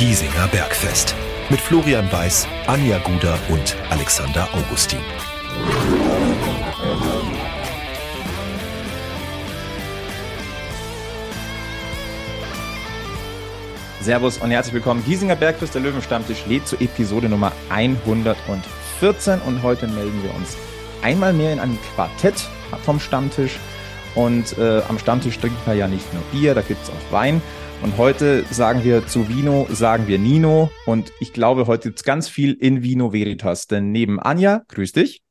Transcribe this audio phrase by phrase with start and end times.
[0.00, 1.14] Giesinger Bergfest.
[1.50, 4.98] Mit Florian Weiß, Anja Guder und Alexander Augustin.
[14.00, 15.04] Servus und herzlich willkommen.
[15.04, 20.56] Giesinger Bergfest, der Löwenstammtisch, lädt zur Episode Nummer 114 und heute melden wir uns
[21.02, 22.48] einmal mehr in einem Quartett
[22.86, 23.58] vom Stammtisch.
[24.14, 27.42] Und äh, am Stammtisch trinken wir ja nicht nur Bier, da gibt es auch Wein.
[27.82, 30.70] Und heute sagen wir zu Vino, sagen wir Nino.
[30.84, 33.68] Und ich glaube, heute gibt es ganz viel in Vino Veritas.
[33.68, 35.22] Denn neben Anja, grüß dich.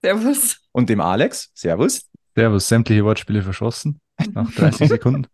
[0.00, 0.60] Servus.
[0.70, 2.08] Und dem Alex, Servus.
[2.36, 4.00] Servus, sämtliche Wortspiele verschossen
[4.32, 5.26] nach 30 Sekunden.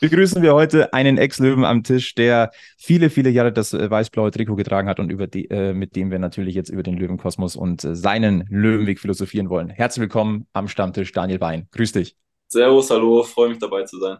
[0.00, 4.56] Begrüßen wir heute einen Ex-Löwen am Tisch, der viele, viele Jahre das äh, weiß-blaue Trikot
[4.56, 7.84] getragen hat und über die, äh, mit dem wir natürlich jetzt über den Löwenkosmos und
[7.84, 9.70] äh, seinen Löwenweg philosophieren wollen.
[9.70, 11.68] Herzlich willkommen am Stammtisch, Daniel Wein.
[11.72, 12.16] Grüß dich.
[12.48, 14.18] Servus, hallo, freue mich dabei zu sein.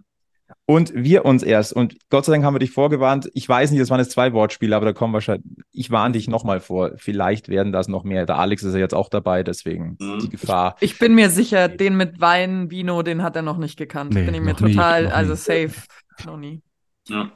[0.66, 1.72] Und wir uns erst.
[1.72, 3.30] Und Gott sei Dank haben wir dich vorgewarnt.
[3.34, 5.44] Ich weiß nicht, das waren jetzt zwei Wortspiele, aber da kommen wahrscheinlich.
[5.72, 6.92] Ich warne dich nochmal vor.
[6.96, 8.26] Vielleicht werden das noch mehr.
[8.26, 10.20] Der Alex ist ja jetzt auch dabei, deswegen mhm.
[10.20, 10.76] die Gefahr.
[10.80, 14.14] Ich, ich, bin mir sicher, den mit Wein, Vino, den hat er noch nicht gekannt.
[14.14, 15.74] Nee, bin ich mir total, nie, also safe.
[16.24, 16.62] Noch nie.
[17.08, 17.30] Ja.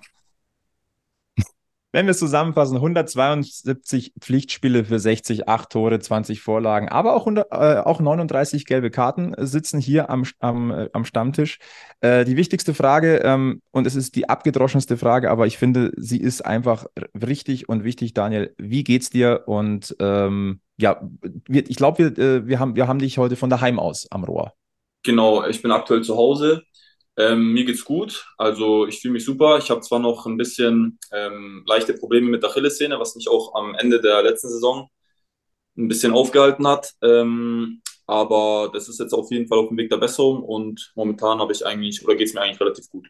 [1.98, 7.48] Wenn wir es zusammenfassen, 172 Pflichtspiele für 60, 8 Tore, 20 Vorlagen, aber auch, 100,
[7.50, 11.58] äh, auch 39 gelbe Karten sitzen hier am, am, äh, am Stammtisch.
[12.00, 16.20] Äh, die wichtigste Frage, ähm, und es ist die abgedroschenste Frage, aber ich finde, sie
[16.20, 16.86] ist einfach
[17.20, 18.54] richtig und wichtig, Daniel.
[18.58, 19.42] Wie geht's dir?
[19.46, 21.00] Und ähm, ja,
[21.48, 24.22] wir, ich glaube, wir, äh, wir, haben, wir haben dich heute von daheim aus am
[24.22, 24.52] Rohr.
[25.02, 26.62] Genau, ich bin aktuell zu Hause.
[27.19, 29.58] Ähm, mir geht's gut, also ich fühle mich super.
[29.58, 33.55] Ich habe zwar noch ein bisschen ähm, leichte Probleme mit der Achillessehne, was mich auch
[33.56, 34.88] am Ende der letzten Saison
[35.77, 36.94] ein bisschen aufgehalten hat.
[37.02, 41.41] Ähm, aber das ist jetzt auf jeden Fall auf dem Weg der Besserung und momentan
[41.41, 43.09] habe ich eigentlich oder geht's mir eigentlich relativ gut.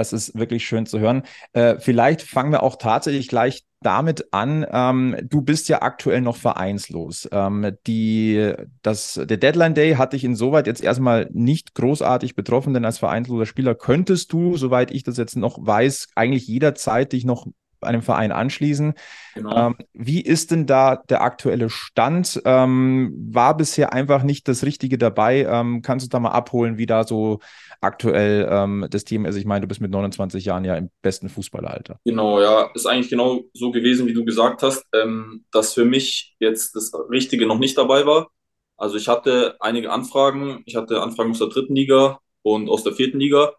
[0.00, 1.22] Das ist wirklich schön zu hören.
[1.52, 4.66] Äh, vielleicht fangen wir auch tatsächlich gleich damit an.
[4.70, 7.28] Ähm, du bist ja aktuell noch vereinslos.
[7.32, 12.84] Ähm, die, das, der Deadline Day hat dich insoweit jetzt erstmal nicht großartig betroffen, denn
[12.84, 17.46] als vereinsloser Spieler könntest du, soweit ich das jetzt noch weiß, eigentlich jederzeit dich noch
[17.82, 18.94] einem Verein anschließen.
[19.34, 19.68] Genau.
[19.68, 22.40] Ähm, wie ist denn da der aktuelle Stand?
[22.44, 25.46] Ähm, war bisher einfach nicht das Richtige dabei?
[25.48, 27.40] Ähm, kannst du da mal abholen, wie da so
[27.80, 29.36] aktuell ähm, das Team ist?
[29.36, 31.98] Ich meine, du bist mit 29 Jahren ja im besten Fußballeralter.
[32.04, 36.36] Genau, ja, ist eigentlich genau so gewesen, wie du gesagt hast, ähm, dass für mich
[36.40, 38.30] jetzt das Richtige noch nicht dabei war.
[38.76, 40.62] Also ich hatte einige Anfragen.
[40.66, 43.52] Ich hatte Anfragen aus der dritten Liga und aus der vierten Liga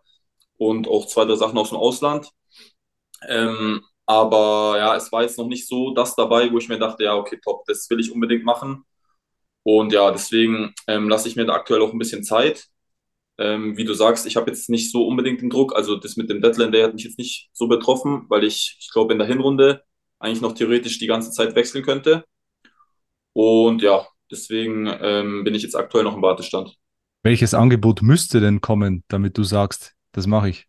[0.58, 2.30] und auch zwei, drei Sachen aus dem Ausland.
[3.28, 7.04] Ähm, aber ja, es war jetzt noch nicht so das dabei, wo ich mir dachte,
[7.04, 8.84] ja, okay, top, das will ich unbedingt machen.
[9.64, 12.68] Und ja, deswegen ähm, lasse ich mir da aktuell auch ein bisschen Zeit.
[13.42, 15.76] Ähm, wie du sagst, ich habe jetzt nicht so unbedingt den Druck.
[15.76, 18.92] Also das mit dem Deadline Day hat mich jetzt nicht so betroffen, weil ich, ich
[18.92, 19.84] glaube, in der Hinrunde
[20.20, 22.24] eigentlich noch theoretisch die ganze Zeit wechseln könnte.
[23.34, 26.78] Und ja, deswegen ähm, bin ich jetzt aktuell noch im Wartestand.
[27.24, 30.68] Welches Angebot müsste denn kommen, damit du sagst, das mache ich?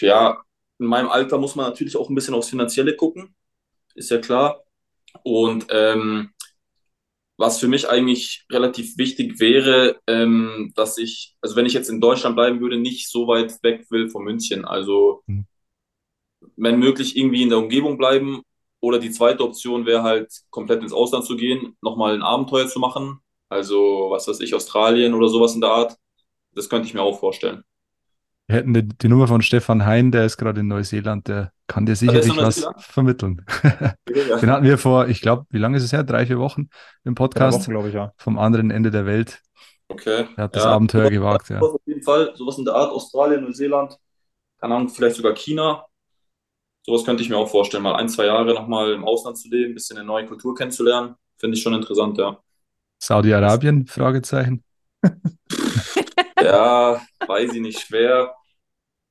[0.00, 0.42] Ja,
[0.80, 3.36] in meinem Alter muss man natürlich auch ein bisschen aufs Finanzielle gucken,
[3.94, 4.64] ist ja klar.
[5.22, 6.30] Und ähm,
[7.40, 11.98] was für mich eigentlich relativ wichtig wäre, ähm, dass ich, also wenn ich jetzt in
[11.98, 14.66] Deutschland bleiben würde, nicht so weit weg will von München.
[14.66, 15.46] Also mhm.
[16.56, 18.42] wenn möglich irgendwie in der Umgebung bleiben.
[18.80, 22.78] Oder die zweite Option wäre halt komplett ins Ausland zu gehen, nochmal ein Abenteuer zu
[22.78, 23.20] machen.
[23.48, 25.96] Also was weiß ich, Australien oder sowas in der Art.
[26.52, 27.64] Das könnte ich mir auch vorstellen.
[28.50, 31.86] Wir hätten die, die, Nummer von Stefan Hein, der ist gerade in Neuseeland, der kann
[31.86, 33.46] dir sicherlich was vermitteln.
[34.08, 36.02] Den hatten wir vor, ich glaube, wie lange ist es her?
[36.02, 36.68] Drei, vier Wochen
[37.04, 37.68] im Podcast.
[37.68, 38.12] glaube ich, ja.
[38.16, 39.40] Vom anderen Ende der Welt.
[39.86, 40.26] Okay.
[40.36, 41.60] Er hat das Abenteuer sowas, gewagt, ja.
[41.60, 43.96] Auf jeden Fall, sowas in der Art, Australien, Neuseeland,
[44.60, 45.86] keine Ahnung, vielleicht sogar China.
[46.84, 49.70] Sowas könnte ich mir auch vorstellen, mal ein, zwei Jahre nochmal im Ausland zu leben,
[49.70, 51.14] ein bisschen eine neue Kultur kennenzulernen.
[51.38, 52.36] Finde ich schon interessant, ja.
[52.98, 53.86] Saudi-Arabien?
[53.86, 54.64] Fragezeichen.
[56.42, 58.34] ja, weiß ich nicht, schwer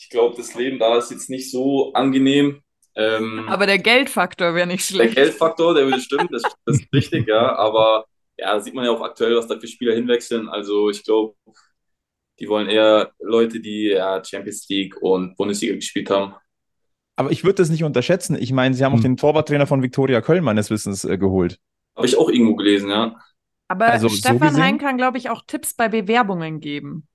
[0.09, 2.61] ich glaube, das Leben da ist jetzt nicht so angenehm.
[2.95, 5.15] Ähm, aber der Geldfaktor wäre nicht schlecht.
[5.15, 7.55] Der Geldfaktor, der würde stimmen, das, das ist richtig, ja.
[7.55, 10.49] Aber ja, da sieht man ja auch aktuell, was da für Spieler hinwechseln.
[10.49, 11.35] Also ich glaube,
[12.39, 16.33] die wollen eher Leute, die ja Champions League und Bundesliga gespielt haben.
[17.15, 18.35] Aber ich würde das nicht unterschätzen.
[18.39, 18.99] Ich meine, sie haben hm.
[18.99, 21.59] auch den Torwarttrainer von Viktoria Köln meines Wissens äh, geholt.
[21.95, 23.15] Habe ich auch irgendwo gelesen, ja.
[23.67, 27.07] Aber also, Stefan so Hein kann, glaube ich, auch Tipps bei Bewerbungen geben.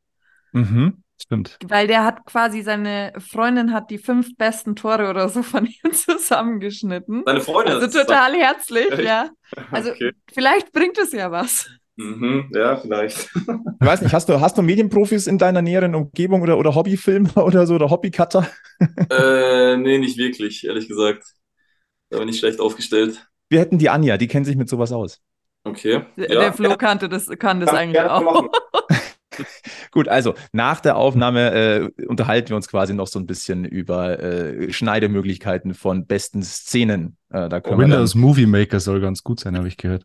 [0.52, 1.04] Mhm.
[1.22, 1.58] Stimmt.
[1.64, 5.93] Weil der hat quasi seine Freundin hat die fünf besten Tore oder so von ihm
[5.93, 7.22] zusammengeschnitten.
[7.25, 7.75] Seine Freundin?
[7.75, 9.31] Also total herzlich, ja.
[9.70, 10.11] Also okay.
[10.32, 11.70] vielleicht bringt es ja was.
[11.96, 13.31] Mhm, ja, vielleicht.
[13.81, 17.44] Ich weiß nicht, hast du, hast du Medienprofis in deiner näheren Umgebung oder, oder Hobbyfilmer
[17.44, 18.49] oder so oder Hobbycutter?
[19.10, 21.25] äh, nee, nicht wirklich, ehrlich gesagt.
[22.08, 23.26] Da bin ich schlecht aufgestellt.
[23.50, 25.20] Wir hätten die Anja, die kennt sich mit sowas aus.
[25.64, 26.02] Okay.
[26.17, 26.40] Der, ja.
[26.40, 28.49] der Flo kannte das, kann das kann eigentlich auch.
[29.90, 34.19] Gut, also nach der Aufnahme äh, unterhalten wir uns quasi noch so ein bisschen über
[34.20, 37.16] äh, Schneidemöglichkeiten von besten Szenen.
[37.31, 40.04] Äh, da Windows dann, Movie Maker soll ganz gut sein, habe ich gehört.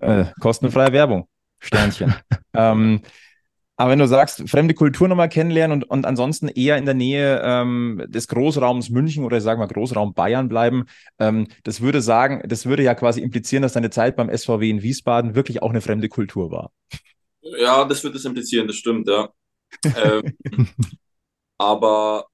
[0.00, 1.28] Äh, kostenfreie Werbung.
[1.60, 2.14] Sternchen.
[2.54, 3.00] ähm,
[3.80, 7.40] aber wenn du sagst, fremde Kultur nochmal kennenlernen und, und ansonsten eher in der Nähe
[7.44, 10.86] ähm, des Großraums München oder sagen wir Großraum Bayern bleiben,
[11.20, 14.82] ähm, das würde sagen, das würde ja quasi implizieren, dass deine Zeit beim SVW in
[14.82, 16.72] Wiesbaden wirklich auch eine fremde Kultur war.
[17.42, 19.32] Ja, das würde es implizieren, das stimmt, ja.
[19.96, 20.36] ähm,
[21.58, 22.26] aber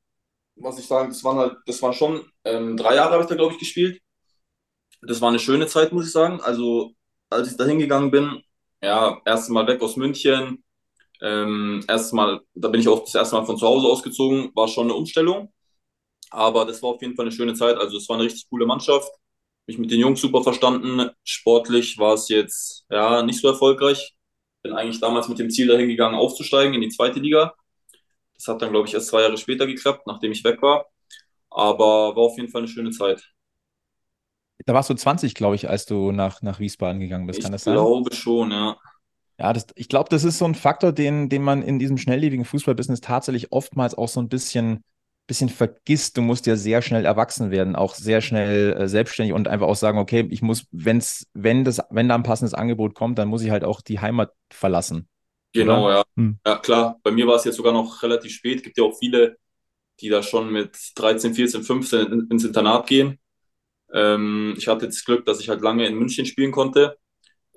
[0.56, 3.34] was ich sagen, das waren halt, das waren schon ähm, drei Jahre habe ich da,
[3.34, 4.00] glaube ich, gespielt.
[5.02, 6.40] Das war eine schöne Zeit, muss ich sagen.
[6.40, 6.92] Also,
[7.30, 8.42] als ich da hingegangen bin,
[8.82, 10.64] ja, erstes Mal weg aus München,
[11.22, 14.68] ähm, erstes Mal, da bin ich auch das erste Mal von zu Hause ausgezogen, war
[14.68, 15.52] schon eine Umstellung.
[16.30, 17.76] Aber das war auf jeden Fall eine schöne Zeit.
[17.78, 19.10] Also, es war eine richtig coole Mannschaft.
[19.66, 21.10] Mich mit den Jungs super verstanden.
[21.24, 24.14] Sportlich war es jetzt ja nicht so erfolgreich
[24.64, 27.54] bin eigentlich damals mit dem Ziel dahin gegangen, aufzusteigen in die zweite Liga.
[28.34, 30.86] Das hat dann, glaube ich, erst zwei Jahre später geklappt, nachdem ich weg war.
[31.50, 33.30] Aber war auf jeden Fall eine schöne Zeit.
[34.66, 37.42] Da warst du 20, glaube ich, als du nach, nach Wiesbaden gegangen bist.
[37.42, 37.74] Kann ich das sein?
[37.74, 38.76] Ich glaube schon, ja.
[39.38, 42.44] Ja, das, ich glaube, das ist so ein Faktor, den, den man in diesem schnelllebigen
[42.44, 44.82] Fußballbusiness tatsächlich oftmals auch so ein bisschen
[45.26, 49.48] bisschen vergisst, du musst ja sehr schnell erwachsen werden, auch sehr schnell äh, selbstständig und
[49.48, 53.18] einfach auch sagen, okay, ich muss, wenn's, wenn das, wenn da ein passendes Angebot kommt,
[53.18, 55.08] dann muss ich halt auch die Heimat verlassen.
[55.54, 55.94] Genau, oder?
[55.94, 56.04] ja.
[56.16, 56.38] Hm.
[56.46, 57.00] Ja, klar.
[57.02, 58.62] Bei mir war es jetzt sogar noch relativ spät.
[58.62, 59.36] Gibt ja auch viele,
[60.00, 63.18] die da schon mit 13, 14, 15 ins Internat gehen.
[63.92, 66.98] Ähm, ich hatte das Glück, dass ich halt lange in München spielen konnte.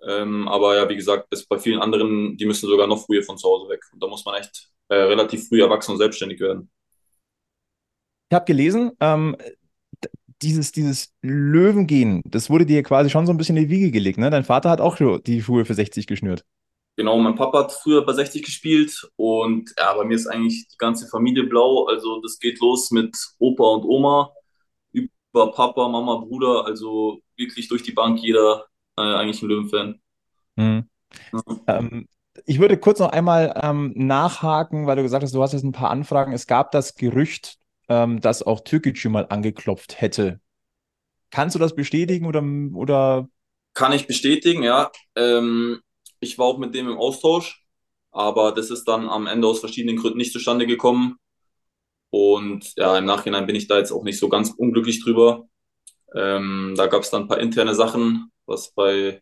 [0.07, 3.37] Ähm, aber ja, wie gesagt, ist bei vielen anderen, die müssen sogar noch früher von
[3.37, 3.81] zu Hause weg.
[3.91, 6.69] Und da muss man echt äh, relativ früh erwachsen und selbstständig werden.
[8.29, 9.35] Ich habe gelesen, ähm,
[10.41, 14.19] dieses, dieses Löwengehen, das wurde dir quasi schon so ein bisschen in die Wiege gelegt.
[14.19, 14.29] Ne?
[14.29, 16.43] Dein Vater hat auch die Schuhe für 60 geschnürt.
[16.95, 20.77] Genau, mein Papa hat früher bei 60 gespielt und ja, bei mir ist eigentlich die
[20.77, 21.85] ganze Familie blau.
[21.85, 24.31] Also das geht los mit Opa und Oma,
[24.91, 28.65] über Papa, Mama, Bruder, also wirklich durch die Bank jeder
[28.97, 30.01] äh, eigentlich ein Löwenfan.
[30.55, 30.89] Mhm.
[31.33, 31.41] Ja.
[31.67, 32.07] Ähm,
[32.45, 35.71] ich würde kurz noch einmal ähm, nachhaken, weil du gesagt hast, du hast jetzt ein
[35.71, 36.33] paar Anfragen.
[36.33, 37.57] Es gab das Gerücht,
[37.89, 40.39] ähm, dass auch Türkgücü mal angeklopft hätte.
[41.31, 42.43] Kannst du das bestätigen oder,
[42.73, 43.29] oder?
[43.73, 44.91] Kann ich bestätigen, ja.
[45.15, 45.81] Ähm,
[46.19, 47.63] ich war auch mit dem im Austausch,
[48.11, 51.17] aber das ist dann am Ende aus verschiedenen Gründen nicht zustande gekommen.
[52.09, 55.47] Und ja, im Nachhinein bin ich da jetzt auch nicht so ganz unglücklich drüber.
[56.15, 59.21] Ähm, da gab es dann ein paar interne Sachen, was bei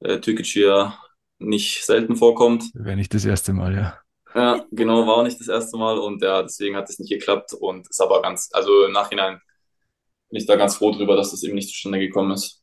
[0.00, 0.98] äh, Türkgücü ja
[1.38, 2.64] nicht selten vorkommt.
[2.74, 3.98] Wäre nicht das erste Mal, ja.
[4.34, 7.52] Ja, genau, war auch nicht das erste Mal und ja, deswegen hat es nicht geklappt
[7.52, 9.40] und ist aber ganz, also im Nachhinein
[10.30, 12.62] bin ich da ganz froh drüber, dass das eben nicht zustande gekommen ist.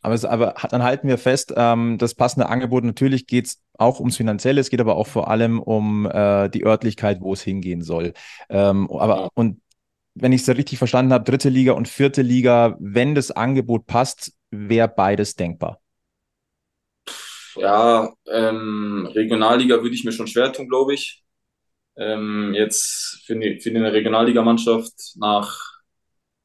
[0.00, 4.00] Aber, es, aber dann halten wir fest, ähm, das passende Angebot, natürlich geht es auch
[4.00, 7.82] ums Finanzielle, es geht aber auch vor allem um äh, die Örtlichkeit, wo es hingehen
[7.82, 8.14] soll.
[8.48, 9.28] Ähm, aber ja.
[9.34, 9.60] und
[10.14, 14.32] wenn ich es richtig verstanden habe, dritte Liga und vierte Liga, wenn das Angebot passt,
[14.50, 15.81] wäre beides denkbar
[17.56, 21.22] ja, ähm, Regionalliga würde ich mir schon schwer tun, glaube ich.
[21.96, 25.60] Ähm, jetzt für, die, eine Regionalligamannschaft nach,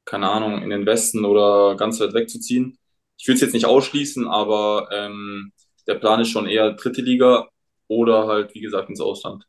[0.05, 2.77] keine Ahnung, in den Westen oder ganz weit weg zu ziehen.
[3.17, 5.53] Ich würde es jetzt nicht ausschließen, aber ähm,
[5.87, 7.47] der Plan ist schon eher dritte Liga
[7.87, 9.45] oder halt, wie gesagt, ins Ausland.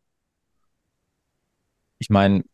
[1.98, 2.44] Ich meine,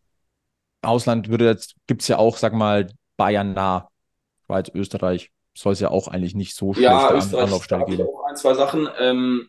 [0.80, 3.90] Ausland würde jetzt, gibt es ja auch, sag mal, Bayern nah,
[4.46, 8.02] Schweiz, Österreich soll es ja auch eigentlich nicht so schlecht ja, an, Anlaufstelle geben.
[8.02, 9.48] Auch ein, zwei Sachen, ähm,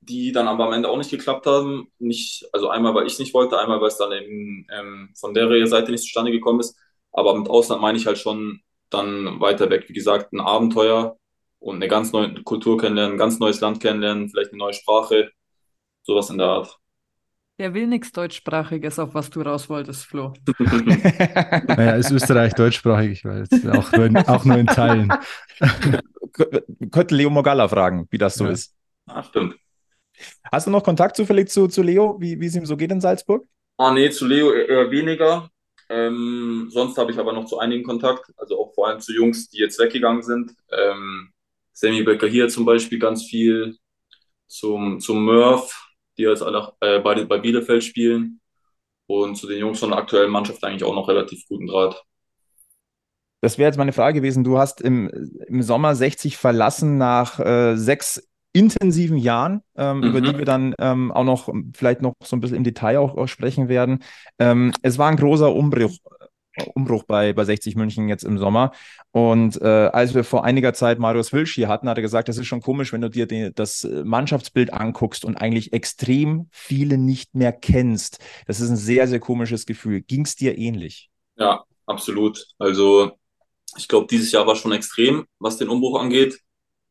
[0.00, 1.88] die dann aber am Ende auch nicht geklappt haben.
[1.98, 5.66] Nicht, also einmal, weil ich nicht wollte, einmal, weil es dann eben ähm, von der
[5.66, 6.76] Seite nicht zustande gekommen ist.
[7.12, 9.84] Aber mit Ausland meine ich halt schon dann weiter weg.
[9.88, 11.16] Wie gesagt, ein Abenteuer
[11.58, 15.30] und eine ganz neue Kultur kennenlernen, ein ganz neues Land kennenlernen, vielleicht eine neue Sprache,
[16.02, 16.78] sowas in der Art.
[17.62, 20.34] Der will nichts Deutschsprachiges, auf was du raus wolltest, Flo.
[20.58, 23.50] naja, ist Österreich deutschsprachig, ich weiß.
[23.70, 25.12] Auch nur in, auch nur in Teilen.
[26.90, 28.50] Könnte Leo Mogalla fragen, wie das so ja.
[28.50, 28.74] ist.
[29.06, 29.54] Ah, stimmt.
[30.50, 33.00] Hast du noch Kontakt zufällig zu, zu Leo, wie, wie es ihm so geht in
[33.00, 33.46] Salzburg?
[33.76, 35.48] Ah, nee, zu Leo eher weniger.
[35.88, 39.48] Ähm, sonst habe ich aber noch zu einigen Kontakt, also auch vor allem zu Jungs,
[39.50, 40.50] die jetzt weggegangen sind.
[40.72, 41.30] Ähm,
[41.72, 43.76] Sammy Becker hier zum Beispiel ganz viel,
[44.48, 48.40] zum, zum Murph, die jetzt alle äh, beide bei Bielefeld spielen.
[49.06, 52.02] Und zu den Jungs von der aktuellen Mannschaft eigentlich auch noch relativ guten Draht.
[53.42, 54.44] Das wäre jetzt meine Frage gewesen.
[54.44, 55.10] Du hast im,
[55.48, 60.04] im Sommer 60 verlassen nach äh, sechs intensiven Jahren, ähm, mhm.
[60.04, 63.16] über die wir dann ähm, auch noch vielleicht noch so ein bisschen im Detail auch,
[63.16, 64.00] auch sprechen werden.
[64.38, 65.96] Ähm, es war ein großer Umbruch,
[66.74, 68.72] Umbruch bei, bei 60 München jetzt im Sommer.
[69.10, 72.38] Und äh, als wir vor einiger Zeit Marius Wilsch hier hatten, hat er gesagt, das
[72.38, 77.34] ist schon komisch, wenn du dir den, das Mannschaftsbild anguckst und eigentlich extrem viele nicht
[77.34, 78.18] mehr kennst.
[78.46, 80.02] Das ist ein sehr, sehr komisches Gefühl.
[80.02, 81.10] Ging es dir ähnlich?
[81.36, 82.46] Ja, absolut.
[82.58, 83.12] Also
[83.76, 86.38] ich glaube, dieses Jahr war schon extrem, was den Umbruch angeht.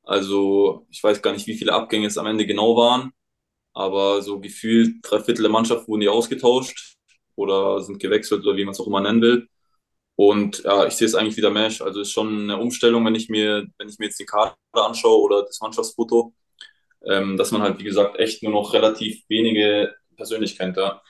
[0.03, 3.11] Also ich weiß gar nicht, wie viele Abgänge es am Ende genau waren,
[3.73, 6.97] aber so gefühlt drei Viertel der Mannschaft wurden ja ausgetauscht
[7.41, 9.47] oder sind gewechselt oder wie man es auch immer nennen will.
[10.15, 11.81] Und ja, ich sehe es eigentlich wieder Mesh.
[11.81, 14.55] Also es ist schon eine Umstellung, wenn ich mir, wenn ich mir jetzt die Karte
[14.73, 16.33] anschaue oder das Mannschaftsfoto,
[17.05, 20.77] ähm, dass man halt, wie gesagt, echt nur noch relativ wenige persönlich kennt.
[20.77, 21.01] Ja.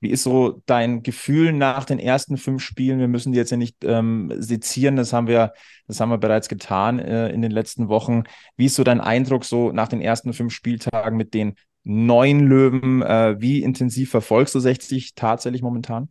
[0.00, 3.00] Wie ist so dein Gefühl nach den ersten fünf Spielen?
[3.00, 5.52] Wir müssen die jetzt ja nicht ähm, sezieren, das haben wir,
[5.88, 8.22] das haben wir bereits getan äh, in den letzten Wochen.
[8.56, 11.56] Wie ist so dein Eindruck so nach den ersten fünf Spieltagen mit den
[11.88, 13.02] neuen Löwen?
[13.02, 16.10] Äh, wie intensiv verfolgst du 60 tatsächlich momentan?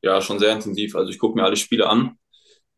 [0.00, 0.94] Ja, schon sehr intensiv.
[0.94, 2.16] Also ich gucke mir alle Spiele an.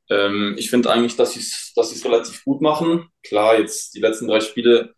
[0.09, 3.09] Ähm, ich finde eigentlich, dass sie es dass relativ gut machen.
[3.23, 4.95] Klar, jetzt die letzten drei Spiele,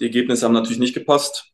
[0.00, 1.52] die Ergebnisse haben natürlich nicht gepasst.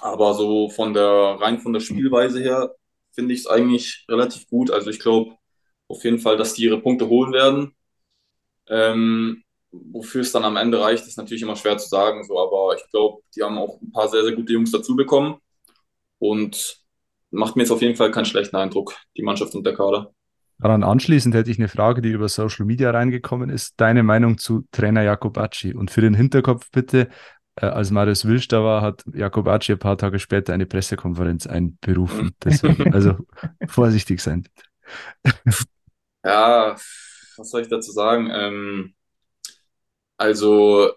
[0.00, 2.74] Aber so von der, rein von der Spielweise her
[3.12, 4.70] finde ich es eigentlich relativ gut.
[4.70, 5.36] Also ich glaube
[5.88, 7.74] auf jeden Fall, dass die ihre Punkte holen werden.
[8.68, 12.24] Ähm, wofür es dann am Ende reicht, ist natürlich immer schwer zu sagen.
[12.24, 15.36] So, aber ich glaube, die haben auch ein paar sehr, sehr gute Jungs dazu bekommen.
[16.18, 16.82] Und
[17.30, 20.12] macht mir jetzt auf jeden Fall keinen schlechten Eindruck, die Mannschaft und der Kader.
[20.60, 23.74] Daran anschließend hätte ich eine Frage, die über Social Media reingekommen ist.
[23.76, 25.74] Deine Meinung zu Trainer Jakobacci?
[25.74, 27.08] Und für den Hinterkopf bitte,
[27.54, 32.32] äh, als Marius Wilsch da war, hat Jakobacci ein paar Tage später eine Pressekonferenz einberufen.
[32.42, 33.14] Deswegen, also
[33.68, 34.48] vorsichtig sein.
[36.24, 36.74] Ja,
[37.36, 38.28] was soll ich dazu sagen?
[38.32, 38.94] Ähm,
[40.18, 40.92] also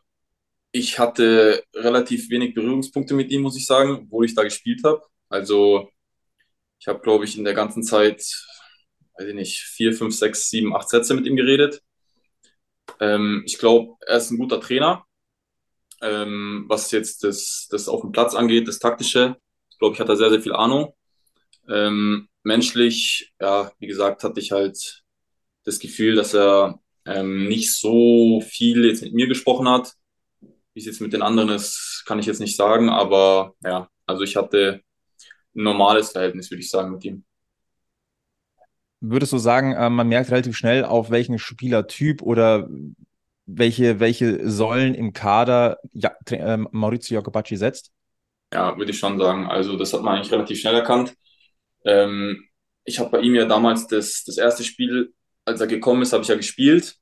[0.73, 5.01] ich hatte relativ wenig Berührungspunkte mit ihm, muss ich sagen, wo ich da gespielt habe.
[5.29, 5.89] Also
[6.79, 8.21] ich habe, glaube ich, in der ganzen Zeit,
[9.17, 11.81] weiß ich nicht, vier, fünf, sechs, sieben, acht Sätze mit ihm geredet.
[12.99, 15.05] Ähm, ich glaube, er ist ein guter Trainer
[16.01, 19.37] ähm, was jetzt das, das auf dem Platz angeht, das Taktische.
[19.79, 20.93] Glaube, ich hatte sehr, sehr viel Ahnung.
[21.69, 25.03] Ähm, menschlich, ja, wie gesagt, hatte ich halt
[25.63, 29.93] das Gefühl, dass er ähm, nicht so viel jetzt mit mir gesprochen hat.
[30.73, 34.23] Wie es jetzt mit den anderen ist, kann ich jetzt nicht sagen, aber ja, also
[34.23, 34.81] ich hatte
[35.55, 37.25] ein normales Verhältnis, würde ich sagen, mit ihm.
[39.01, 42.69] Würdest du sagen, äh, man merkt relativ schnell, auf welchen Spielertyp oder
[43.45, 47.91] welche, welche Säulen im Kader ja, äh, Maurizio Jacobacci setzt?
[48.53, 49.47] Ja, würde ich schon sagen.
[49.47, 51.15] Also das hat man eigentlich relativ schnell erkannt.
[51.83, 52.47] Ähm,
[52.83, 55.13] ich habe bei ihm ja damals das, das erste Spiel,
[55.45, 56.97] als er gekommen ist, habe ich ja gespielt.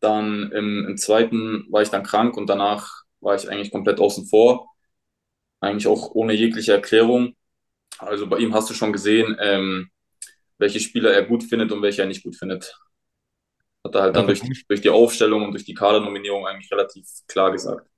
[0.00, 4.26] Dann im, im zweiten war ich dann krank und danach war ich eigentlich komplett außen
[4.26, 4.68] vor.
[5.60, 7.34] Eigentlich auch ohne jegliche Erklärung.
[7.98, 9.90] Also bei ihm hast du schon gesehen, ähm,
[10.58, 12.78] welche Spieler er gut findet und welche er nicht gut findet.
[13.84, 17.52] Hat er halt dann durch, durch die Aufstellung und durch die Kadernominierung eigentlich relativ klar
[17.52, 17.88] gesagt.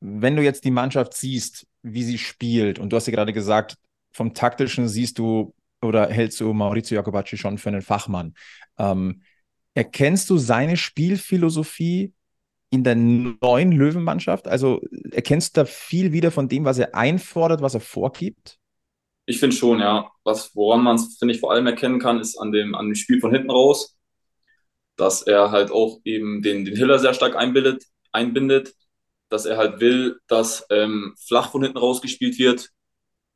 [0.00, 3.76] Wenn du jetzt die Mannschaft siehst, wie sie spielt, und du hast ja gerade gesagt,
[4.12, 8.34] vom Taktischen siehst du oder hältst du Maurizio Jacobacci schon für einen Fachmann.
[8.78, 9.22] Ähm,
[9.74, 12.12] erkennst du seine Spielphilosophie
[12.70, 14.48] in der neuen Löwenmannschaft?
[14.48, 14.80] Also
[15.10, 18.58] erkennst du da viel wieder von dem, was er einfordert, was er vorgibt?
[19.26, 20.10] Ich finde schon, ja.
[20.24, 22.94] Was, woran man es, finde ich, vor allem erkennen kann, ist an dem, an dem
[22.94, 23.98] Spiel von hinten raus
[24.98, 28.74] dass er halt auch eben den, den Hiller sehr stark einbildet, einbindet,
[29.30, 32.70] dass er halt will, dass ähm, flach von hinten rausgespielt wird.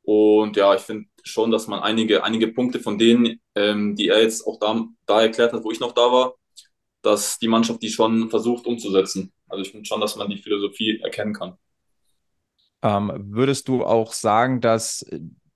[0.03, 4.21] Und ja, ich finde schon, dass man einige, einige Punkte von denen, ähm, die er
[4.21, 6.35] jetzt auch da, da erklärt hat, wo ich noch da war,
[7.01, 9.31] dass die Mannschaft die schon versucht umzusetzen.
[9.47, 11.57] Also ich finde schon, dass man die Philosophie erkennen kann.
[12.81, 15.05] Ähm, würdest du auch sagen, dass,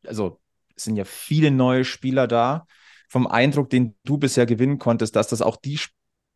[0.06, 0.40] also
[0.76, 2.66] es sind ja viele neue Spieler da,
[3.10, 5.80] vom Eindruck, den du bisher gewinnen konntest, dass das auch die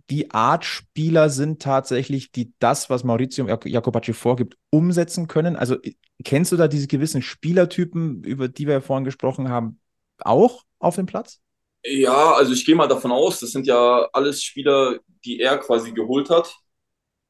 [0.09, 5.55] die Art Spieler sind tatsächlich, die das, was Maurizio Jacobacci vorgibt, umsetzen können?
[5.55, 5.77] Also
[6.23, 9.79] kennst du da diese gewissen Spielertypen, über die wir ja vorhin gesprochen haben,
[10.19, 11.39] auch auf dem Platz?
[11.83, 15.91] Ja, also ich gehe mal davon aus, das sind ja alles Spieler, die er quasi
[15.91, 16.55] geholt hat.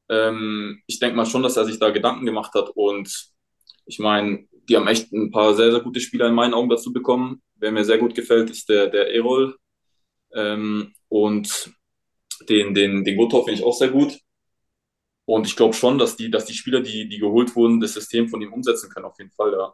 [0.08, 3.32] Ähm, ich denke mal schon, dass er sich da Gedanken gemacht hat und
[3.86, 6.92] ich meine, die haben echt ein paar sehr, sehr gute Spieler in meinen Augen dazu
[6.92, 7.42] bekommen.
[7.56, 9.56] Wer mir sehr gut gefällt, ist der, der Erol.
[10.34, 11.72] Ähm, und
[12.48, 14.18] den, den, den Gotov finde ich auch sehr gut.
[15.24, 18.28] Und ich glaube schon, dass die, dass die Spieler, die, die geholt wurden, das System
[18.28, 19.72] von ihm umsetzen können, auf jeden Fall, ja.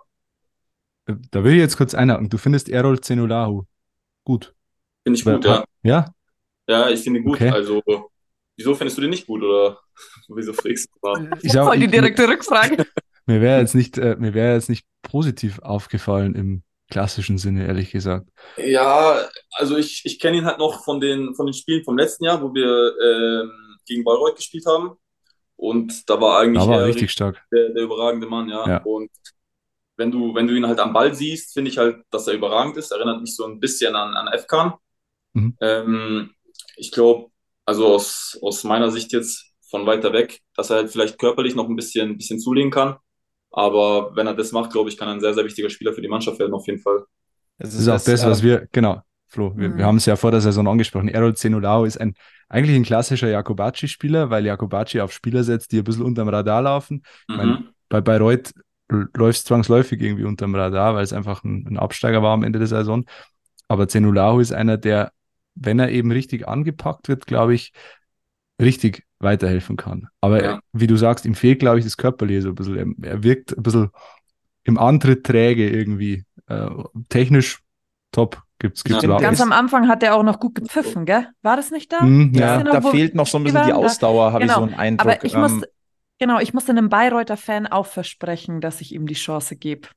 [1.31, 2.29] Da will ich jetzt kurz einhaken.
[2.29, 3.65] Du findest Errol Zenulahu
[4.25, 4.55] gut.
[5.05, 5.65] Finde ich gut, ja.
[5.83, 6.15] Ja?
[6.69, 7.37] Ja, ich finde gut.
[7.37, 7.49] Okay.
[7.49, 7.83] Also,
[8.57, 9.79] wieso findest du den nicht gut oder
[10.29, 11.31] wieso fragst du?
[11.41, 12.87] Ich voll die direkte Rückfrage.
[13.27, 17.91] Mir wäre jetzt nicht, äh, mir wäre jetzt nicht positiv aufgefallen im klassischen Sinne, ehrlich
[17.91, 18.27] gesagt.
[18.57, 22.25] Ja, also ich, ich kenne ihn halt noch von den, von den Spielen vom letzten
[22.25, 23.51] Jahr, wo wir ähm,
[23.85, 24.97] gegen Bayreuth gespielt haben.
[25.59, 27.45] Und da war eigentlich da war richtig stark.
[27.53, 28.67] Der, der, überragende Mann, ja.
[28.67, 28.83] ja.
[28.85, 29.11] Und
[29.97, 32.77] wenn du, wenn du ihn halt am Ball siehst, finde ich halt, dass er überragend
[32.77, 32.93] ist.
[32.93, 34.75] Erinnert mich so ein bisschen an, an Efkan.
[35.33, 35.57] Mhm.
[35.61, 36.31] Ähm,
[36.77, 37.31] ich glaube,
[37.67, 41.69] also aus, aus meiner Sicht jetzt von weiter weg, dass er halt vielleicht körperlich noch
[41.69, 42.97] ein bisschen, ein bisschen zulegen kann.
[43.51, 46.03] Aber wenn er das macht, glaube ich, kann er ein sehr, sehr wichtiger Spieler für
[46.03, 47.05] die Mannschaft werden, auf jeden Fall.
[47.59, 49.79] Das ist, das ist auch das, was wir, genau, Flo, wir, mhm.
[49.79, 51.09] wir haben es ja vor der Saison angesprochen.
[51.09, 52.15] Errol Zenolao ist ein
[52.49, 57.03] eigentlich ein klassischer Jakobacci-Spieler, weil Jakobacci auf Spieler setzt, die ein bisschen unterm Radar laufen.
[57.29, 57.37] Mhm.
[57.37, 58.53] Meine, bei Bayreuth
[58.89, 62.59] läuft es zwangsläufig irgendwie unterm Radar, weil es einfach ein, ein, Absteiger war am Ende
[62.59, 63.05] der Saison.
[63.69, 65.13] Aber Zenolao ist einer, der,
[65.55, 67.73] wenn er eben richtig angepackt wird, glaube ich,
[68.61, 70.09] richtig weiterhelfen kann.
[70.21, 70.61] Aber ja.
[70.73, 73.03] wie du sagst, ihm fehlt, glaube ich, das Körperliche so ein bisschen.
[73.03, 73.91] Er, er wirkt ein bisschen
[74.65, 76.25] im Antritt träge irgendwie.
[76.47, 76.71] Äh,
[77.11, 77.61] technisch
[78.11, 78.43] top.
[78.61, 81.29] Gibt's, gibt's ja, ganz am Anfang hat er auch noch gut gepfiffen, gell?
[81.43, 82.03] War das nicht da?
[82.03, 84.53] Mhm, ja, noch, da fehlt noch so ein bisschen die Ausdauer, habe genau.
[84.53, 85.13] ich so einen Eindruck.
[85.13, 85.63] Aber ich ähm, muss,
[86.19, 89.89] genau, ich musste einem Bayreuther Fan auch versprechen, dass ich ihm die Chance gebe.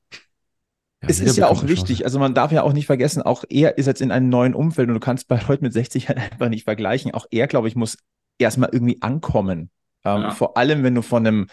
[1.02, 3.78] Ja, es ist ja auch wichtig, also man darf ja auch nicht vergessen, auch er
[3.78, 6.62] ist jetzt in einem neuen Umfeld und du kannst Bayreuth mit 60 halt einfach nicht
[6.62, 7.12] vergleichen.
[7.12, 7.98] Auch er, glaube ich, muss
[8.38, 9.70] erstmal irgendwie ankommen.
[10.04, 10.30] Ähm, ja.
[10.30, 11.48] Vor allem, wenn du von einem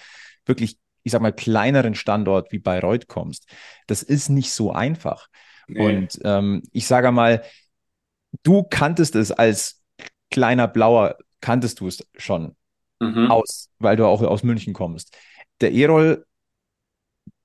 [0.46, 3.48] wirklich, ich sag mal, kleineren Standort wie Bayreuth kommst.
[3.88, 5.28] Das ist nicht so einfach.
[5.70, 5.98] Nee.
[5.98, 7.44] Und ähm, ich sage mal,
[8.44, 9.82] du kanntest es als
[10.30, 12.56] kleiner Blauer, kanntest du es schon
[13.00, 13.32] mhm.
[13.32, 15.18] aus, weil du auch aus München kommst.
[15.62, 16.26] Der Erol,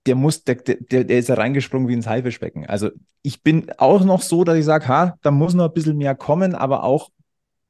[0.07, 2.67] der muss, der, der, der ist ja reingesprungen wie ins Haifischbecken.
[2.67, 2.91] Also
[3.23, 6.15] ich bin auch noch so, dass ich sage, ha, da muss noch ein bisschen mehr
[6.15, 7.11] kommen, aber auch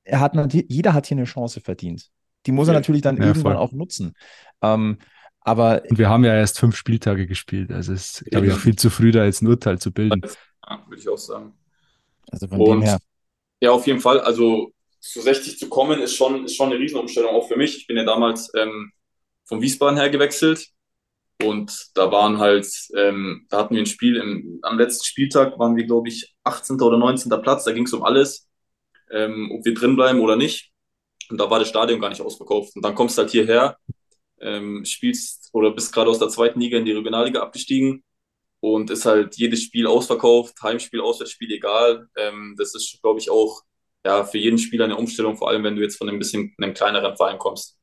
[0.05, 2.11] er hat jeder hat hier eine Chance verdient.
[2.47, 3.63] Die muss er natürlich dann ja, irgendwann voll.
[3.63, 4.15] auch nutzen.
[4.61, 4.99] Ähm,
[5.45, 8.59] aber und wir haben ja erst fünf Spieltage gespielt, also es ist, glaube ich, auch
[8.59, 10.23] viel zu früh, da jetzt ein Urteil zu bilden.
[10.67, 11.55] Ja, würde ich auch sagen.
[12.31, 12.99] Also von und, dem her.
[13.61, 14.21] Ja, auf jeden Fall.
[14.21, 17.77] Also zu 60 zu kommen, ist schon, ist schon eine Riesenumstellung auch für mich.
[17.77, 18.91] Ich bin ja damals ähm,
[19.45, 20.67] von Wiesbaden her gewechselt
[21.43, 25.77] und da waren halt, ähm, da hatten wir ein Spiel im, am letzten Spieltag, waren
[25.77, 26.81] wir, glaube ich, 18.
[26.81, 27.31] oder 19.
[27.43, 28.49] Platz, da ging es um alles
[29.15, 30.73] ähm, ob wir drin bleiben oder nicht.
[31.31, 32.77] Und da war das Stadion gar nicht ausverkauft.
[32.77, 33.79] Und dann kommst du halt hierher,
[34.41, 38.05] ähm, spielst oder bist gerade aus der zweiten Liga in die Regionalliga abgestiegen
[38.61, 42.09] und ist halt jedes Spiel ausverkauft, Heimspiel, Auswärtsspiel, egal.
[42.17, 43.63] Ähm, das ist, glaube ich, auch
[44.05, 46.75] ja, für jeden Spieler eine Umstellung, vor allem wenn du jetzt von ein bisschen einem
[46.75, 47.79] kleineren Verein kommst.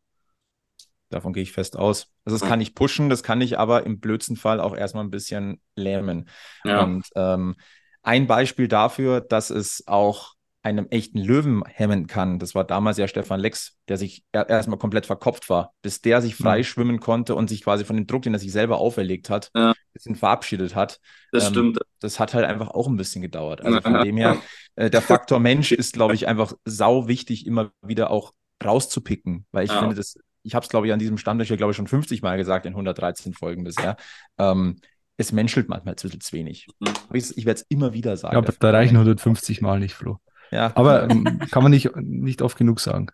[1.10, 2.08] Davon gehe ich fest aus.
[2.24, 5.12] Also das kann ich pushen, das kann ich aber im blödsten Fall auch erstmal ein
[5.12, 6.30] bisschen lähmen.
[6.64, 6.84] Ja.
[6.84, 7.56] Und ähm,
[8.02, 12.38] ein Beispiel dafür, dass es auch einem echten Löwen hemmen kann.
[12.38, 16.36] Das war damals ja Stefan Lex, der sich erstmal komplett verkopft war, bis der sich
[16.36, 19.50] frei schwimmen konnte und sich quasi von dem Druck, den er sich selber auferlegt hat,
[19.56, 19.72] ja.
[19.72, 21.00] ein bisschen verabschiedet hat.
[21.32, 21.80] Das ähm, stimmt.
[22.00, 23.62] Das hat halt einfach auch ein bisschen gedauert.
[23.62, 24.38] Also von dem her,
[24.76, 29.66] äh, der Faktor Mensch ist, glaube ich, einfach sau wichtig, immer wieder auch rauszupicken, weil
[29.66, 29.80] ich ja.
[29.80, 32.22] finde, das, ich habe es, glaube ich, an diesem Standort hier, glaube ich, schon 50
[32.22, 33.98] Mal gesagt in 113 Folgen bisher.
[34.38, 34.78] Ähm,
[35.18, 36.68] es menschelt manchmal zu wenig.
[36.80, 36.94] Mhm.
[37.14, 38.36] Ich, ich werde es immer wieder sagen.
[38.36, 40.20] Ja, aber da reichen 150 Mal nicht, Flo.
[40.52, 40.72] Ja.
[40.76, 43.08] Aber ähm, kann man nicht, nicht oft genug sagen.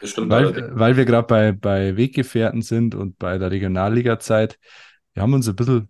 [0.00, 0.30] Bestimmt.
[0.30, 4.58] Weil, weil wir gerade bei, bei Weggefährten sind und bei der Regionalliga-Zeit.
[5.12, 5.88] Wir haben uns ein bisschen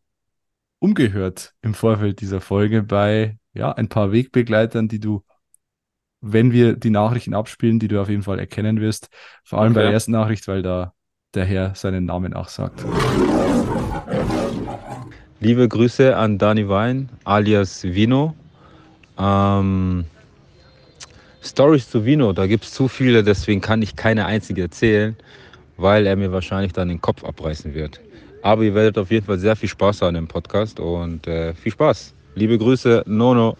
[0.78, 5.24] umgehört im Vorfeld dieser Folge bei ja, ein paar Wegbegleitern, die du,
[6.20, 9.08] wenn wir die Nachrichten abspielen, die du auf jeden Fall erkennen wirst.
[9.44, 9.80] Vor allem okay.
[9.80, 10.92] bei der ersten Nachricht, weil da
[11.34, 12.84] der Herr seinen Namen auch sagt.
[15.40, 18.34] Liebe Grüße an Dani Wein alias Vino.
[19.18, 20.04] Ähm,
[21.44, 25.14] Stories zu Vino, da gibt es zu viele, deswegen kann ich keine einzige erzählen,
[25.76, 28.00] weil er mir wahrscheinlich dann den Kopf abreißen wird.
[28.42, 31.72] Aber ihr werdet auf jeden Fall sehr viel Spaß haben im Podcast und äh, viel
[31.72, 32.14] Spaß.
[32.34, 33.56] Liebe Grüße, Nono.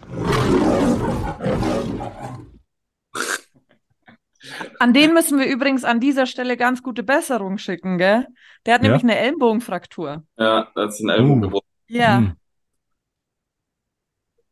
[4.79, 8.27] An den müssen wir übrigens an dieser Stelle ganz gute Besserung schicken, gell?
[8.65, 8.89] Der hat ja.
[8.89, 10.23] nämlich eine Ellenbogenfraktur.
[10.37, 11.41] Ja, da hat sich ein Ellbogen uh.
[11.41, 11.67] gebrochen.
[11.87, 12.17] Ja.
[12.17, 12.33] Hm.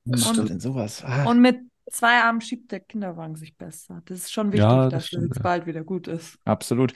[0.05, 1.03] Was stimmt denn sowas?
[1.03, 1.25] Ah.
[1.25, 1.59] Und mit
[1.93, 4.01] zwei Armen schiebt der Kinderwagen sich besser.
[4.05, 5.41] Das ist schon wichtig, ja, das dass es ja.
[5.41, 6.37] bald wieder gut ist.
[6.43, 6.93] Absolut.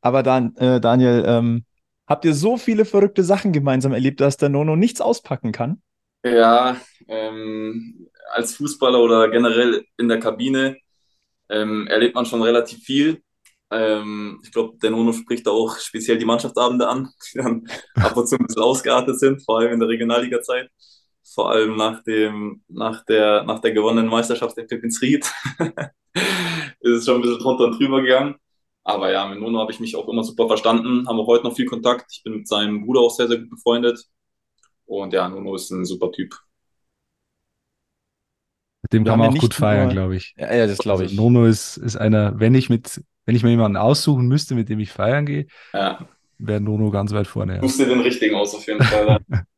[0.00, 1.64] Aber dann, äh, Daniel, ähm,
[2.06, 5.82] habt ihr so viele verrückte Sachen gemeinsam erlebt, dass der Nono nichts auspacken kann?
[6.24, 6.76] Ja,
[7.08, 10.76] ähm, als Fußballer oder generell in der Kabine
[11.48, 13.22] ähm, erlebt man schon relativ viel.
[13.70, 18.16] Ähm, ich glaube, der Nono spricht da auch speziell die Mannschaftsabende an, die dann ab
[18.16, 20.68] und zu ein bisschen ausgeartet sind, vor allem in der Regionalliga-Zeit
[21.32, 25.24] vor allem nach dem, nach der, nach der gewonnenen Meisterschaft in Pippins Ried,
[26.80, 28.34] ist es schon ein bisschen drunter und drüber gegangen.
[28.82, 31.54] Aber ja, mit Nono habe ich mich auch immer super verstanden, haben auch heute noch
[31.54, 32.06] viel Kontakt.
[32.12, 34.04] Ich bin mit seinem Bruder auch sehr, sehr gut befreundet.
[34.86, 36.34] Und ja, Nono ist ein super Typ.
[38.82, 40.34] Mit dem kann man auch gut feiern, glaube ich.
[40.36, 41.16] Ja, ja das glaube also, ich.
[41.16, 44.80] Nono ist, ist einer, wenn ich mit, wenn ich mir jemanden aussuchen müsste, mit dem
[44.80, 46.08] ich feiern gehe, ja.
[46.38, 47.56] wäre Nono ganz weit vorne.
[47.56, 47.60] Ja.
[47.60, 49.18] Suchst dir den richtigen aus, auf jeden Fall.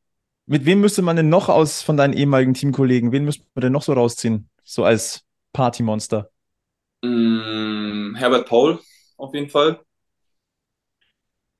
[0.46, 3.72] mit wem müsste man denn noch aus von deinen ehemaligen Teamkollegen, wen müsste man denn
[3.72, 4.48] noch so rausziehen?
[4.64, 6.30] So als Partymonster?
[7.02, 8.80] Mm, Herbert Paul,
[9.16, 9.80] auf jeden Fall.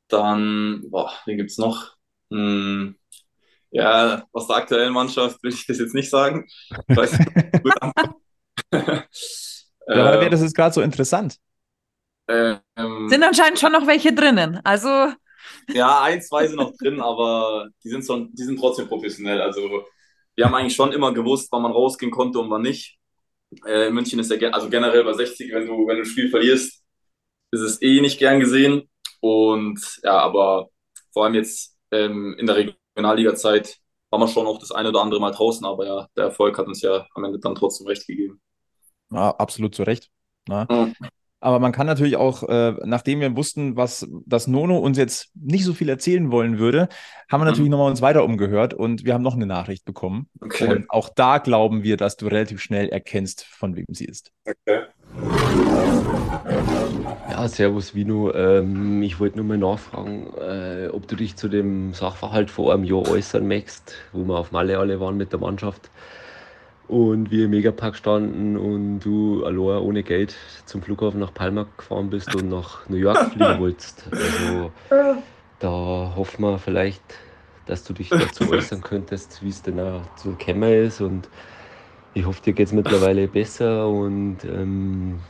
[0.08, 1.96] Dann, boah, wen gibt's noch?
[2.30, 2.90] Mm,
[3.70, 6.46] ja, aus der aktuellen Mannschaft will ich das jetzt nicht sagen.
[6.88, 7.30] Ich weiß nicht,
[8.72, 9.06] ja,
[9.86, 11.38] aber wäre das jetzt gerade so interessant.
[12.28, 14.60] Ähm, sind anscheinend schon noch welche drinnen.
[14.64, 15.12] Also.
[15.68, 19.40] Ja, ein, zwei sind noch drin, aber die sind, schon, die sind trotzdem professionell.
[19.40, 19.85] Also
[20.35, 22.98] wir haben eigentlich schon immer gewusst, wann man rausgehen konnte und wann nicht.
[23.66, 26.31] Äh, in München ist ja also generell bei 60, wenn du, wenn du ein Spiel
[26.31, 26.83] verlierst,
[27.50, 28.88] ist es eh nicht gern gesehen.
[29.20, 30.68] Und ja, aber
[31.12, 33.78] vor allem jetzt ähm, in der Region Regionalliga-Zeit
[34.11, 36.66] war man schon auch das eine oder andere Mal draußen, aber ja, der Erfolg hat
[36.66, 38.40] uns ja am Ende dann trotzdem recht gegeben.
[39.11, 40.11] Ja, absolut zu Recht.
[40.48, 40.66] Ne?
[40.70, 40.94] Mhm.
[41.42, 45.64] Aber man kann natürlich auch, äh, nachdem wir wussten, was das Nono uns jetzt nicht
[45.64, 46.88] so viel erzählen wollen würde,
[47.28, 47.72] haben wir natürlich mhm.
[47.72, 50.28] nochmal uns weiter umgehört und wir haben noch eine Nachricht bekommen.
[50.40, 50.68] Okay.
[50.68, 54.31] Und auch da glauben wir, dass du relativ schnell erkennst, von wem sie ist.
[54.48, 54.83] Okay.
[57.28, 58.33] Ja, servus Vino.
[58.33, 62.85] Ähm, ich wollte nur mal nachfragen, äh, ob du dich zu dem Sachverhalt vor einem
[62.85, 65.90] Jahr äußern möchtest, wo wir auf Malle alle waren mit der Mannschaft
[66.92, 72.11] und wir im Megapark standen und du allein ohne Geld zum Flughafen nach Palma gefahren
[72.11, 74.05] bist und nach New York fliegen wolltest.
[74.11, 74.70] Also
[75.59, 77.02] da hoffen wir vielleicht,
[77.64, 81.31] dass du dich dazu äußern könntest, wie es denn auch zu Kämmer ist und
[82.12, 85.20] ich hoffe, dir geht es mittlerweile besser und ähm,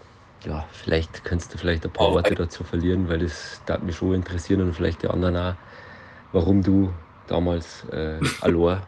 [0.45, 3.95] ja, vielleicht könntest du vielleicht ein paar oh, Worte dazu verlieren, weil das darf mich
[3.95, 5.55] schon interessieren und vielleicht die anderen auch,
[6.33, 6.93] warum du
[7.29, 8.83] damals äh, allein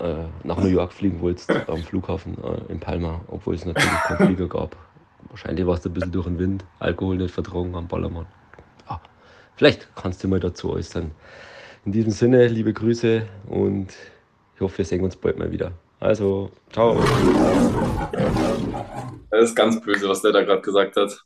[0.00, 4.26] äh, nach New York fliegen wolltest am Flughafen äh, in Palma, obwohl es natürlich keinen
[4.26, 4.76] Flieger gab.
[5.28, 8.26] Wahrscheinlich warst du ein bisschen durch den Wind, Alkohol nicht vertragen am Ballermann.
[8.88, 9.00] Ja,
[9.56, 11.10] vielleicht kannst du mal dazu äußern.
[11.84, 13.88] In diesem Sinne, liebe Grüße und
[14.54, 15.72] ich hoffe, wir sehen uns bald mal wieder.
[15.98, 17.02] Also, ciao.
[19.30, 21.24] Das ist ganz böse, was der da gerade gesagt hat.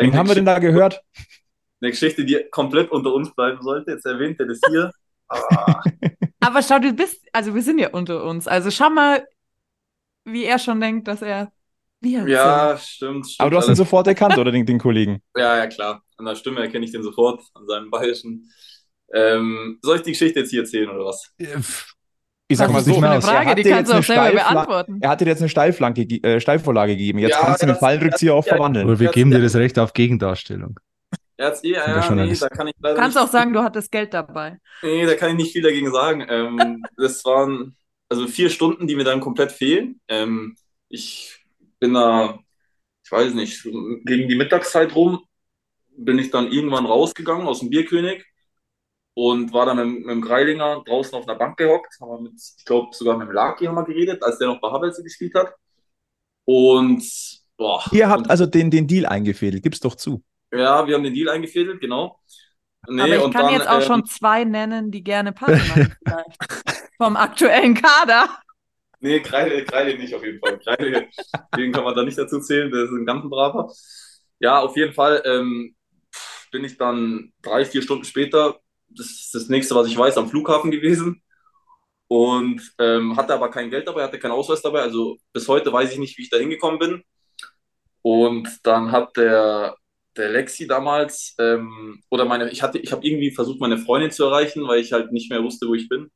[0.00, 1.02] Wen haben wir denn da gehört?
[1.80, 3.92] Eine Geschichte, die komplett unter uns bleiben sollte.
[3.92, 4.90] Jetzt erwähnt er das hier.
[5.28, 5.82] Ah.
[6.46, 8.46] Aber schau, du bist, also wir sind ja unter uns.
[8.46, 9.26] Also schau mal,
[10.24, 11.50] wie er schon denkt, dass er
[12.00, 13.40] wir Ja, stimmt, stimmt.
[13.40, 15.20] Aber du hast ihn sofort erkannt, oder den, den Kollegen?
[15.36, 16.02] Ja, ja, klar.
[16.18, 18.48] An der Stimme erkenne ich den sofort, an seinem bayerischen.
[19.12, 21.32] Ähm, soll ich die Geschichte jetzt hier erzählen, oder was?
[22.48, 24.98] Ich sag mal so, eine Frage, die kannst du auch selber beantworten.
[25.00, 27.18] Er hat dir jetzt eine Steilflanke, äh, Steilvorlage gegeben.
[27.18, 28.86] Jetzt ja, kannst du den Fallrückzieher auch verwandeln.
[28.86, 30.78] Oder wir geben dir das Recht auf Gegendarstellung.
[31.38, 33.92] Ja, eh, ja, nee, da kann ich leider Du kannst nicht, auch sagen, du hattest
[33.92, 34.58] Geld dabei.
[34.82, 36.26] Nee, da kann ich nicht viel dagegen sagen.
[36.28, 37.76] Ähm, das waren
[38.08, 40.00] also vier Stunden, die mir dann komplett fehlen.
[40.08, 40.56] Ähm,
[40.88, 41.44] ich
[41.78, 42.38] bin da,
[43.04, 45.24] ich weiß nicht, gegen die Mittagszeit rum
[45.98, 48.24] bin ich dann irgendwann rausgegangen aus dem Bierkönig
[49.14, 52.34] und war dann mit, mit dem Greilinger draußen auf einer Bank gehockt, haben wir mit,
[52.58, 55.34] ich glaube sogar mit dem Laki haben wir geredet, als der noch bei Havelse gespielt
[55.34, 55.54] hat.
[56.44, 57.02] Und
[57.56, 57.82] boah.
[57.92, 60.22] Ihr habt und, also den, den Deal eingefädelt, gib's doch zu.
[60.52, 62.20] Ja, wir haben den Deal eingefädelt, genau.
[62.88, 65.96] Nee, Aber ich kann dann, jetzt auch ähm, schon zwei nennen, die gerne passen.
[66.96, 68.28] Vom aktuellen Kader.
[69.00, 70.58] Nee, Kreide, Kreide nicht auf jeden Fall.
[70.58, 71.08] Kreide,
[71.56, 73.70] den kann man da nicht dazu zählen, der ist ein ganz braver.
[74.38, 75.74] Ja, auf jeden Fall ähm,
[76.50, 78.60] bin ich dann drei, vier Stunden später
[78.96, 81.22] das ist das nächste, was ich weiß, am Flughafen gewesen.
[82.08, 84.82] Und ähm, hatte aber kein Geld dabei, hatte keinen Ausweis dabei.
[84.82, 87.02] Also bis heute weiß ich nicht, wie ich da hingekommen bin.
[88.02, 89.76] Und dann hat der,
[90.16, 94.24] der Lexi damals, ähm, oder meine, ich hatte, ich habe irgendwie versucht, meine Freundin zu
[94.24, 96.10] erreichen, weil ich halt nicht mehr wusste, wo ich bin.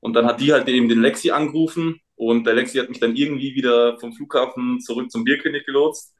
[0.00, 3.16] Und dann hat die halt eben den Lexi angerufen und der Lexi hat mich dann
[3.16, 6.14] irgendwie wieder vom Flughafen zurück zum Bierkönig gelotst.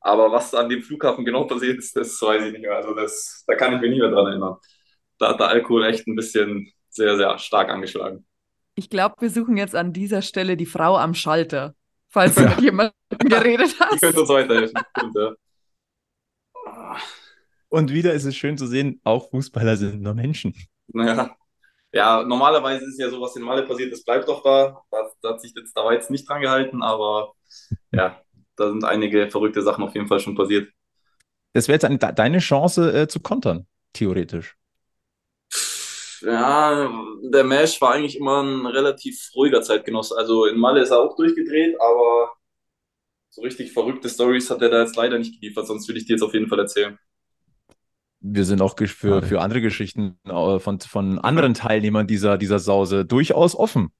[0.00, 2.76] Aber was an dem Flughafen genau passiert ist, das weiß ich nicht mehr.
[2.76, 4.56] Also das, da kann ich mich nicht mehr dran erinnern
[5.18, 8.26] da hat der Alkohol echt ein bisschen sehr, sehr stark angeschlagen.
[8.76, 11.74] Ich glaube, wir suchen jetzt an dieser Stelle die Frau am Schalter,
[12.08, 13.92] falls du mit jemandem geredet hast.
[13.94, 14.82] Die könnte uns weiterhelfen.
[17.68, 20.54] Und wieder ist es schön zu sehen, auch Fußballer sind nur Menschen.
[20.88, 21.36] Naja.
[21.92, 24.82] Ja, normalerweise ist ja so, was in Malle passiert, das bleibt doch da.
[24.90, 27.34] Da, da hat sich jetzt da jetzt nicht dran gehalten, aber
[27.92, 28.20] ja,
[28.56, 30.72] da sind einige verrückte Sachen auf jeden Fall schon passiert.
[31.52, 34.56] Das wäre jetzt eine, deine Chance äh, zu kontern, theoretisch
[36.24, 36.90] ja,
[37.22, 40.16] der Mesh war eigentlich immer ein relativ ruhiger Zeitgenosse.
[40.16, 42.32] Also in Malle ist er auch durchgedreht, aber
[43.34, 46.12] so richtig verrückte Stories hat er da jetzt leider nicht geliefert, sonst würde ich dir
[46.12, 46.98] jetzt auf jeden Fall erzählen.
[48.20, 53.04] wir sind auch für, für andere Geschichten äh, von, von anderen Teilnehmern dieser, dieser Sause
[53.04, 53.90] durchaus offen.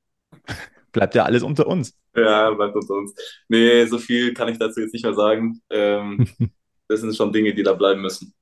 [0.92, 1.98] Bleibt ja alles unter uns.
[2.14, 3.14] Ja, bleibt unter uns.
[3.48, 5.60] Nee, so viel kann ich dazu jetzt nicht mehr sagen.
[5.70, 6.28] Ähm,
[6.88, 8.32] das sind schon Dinge, die da bleiben müssen.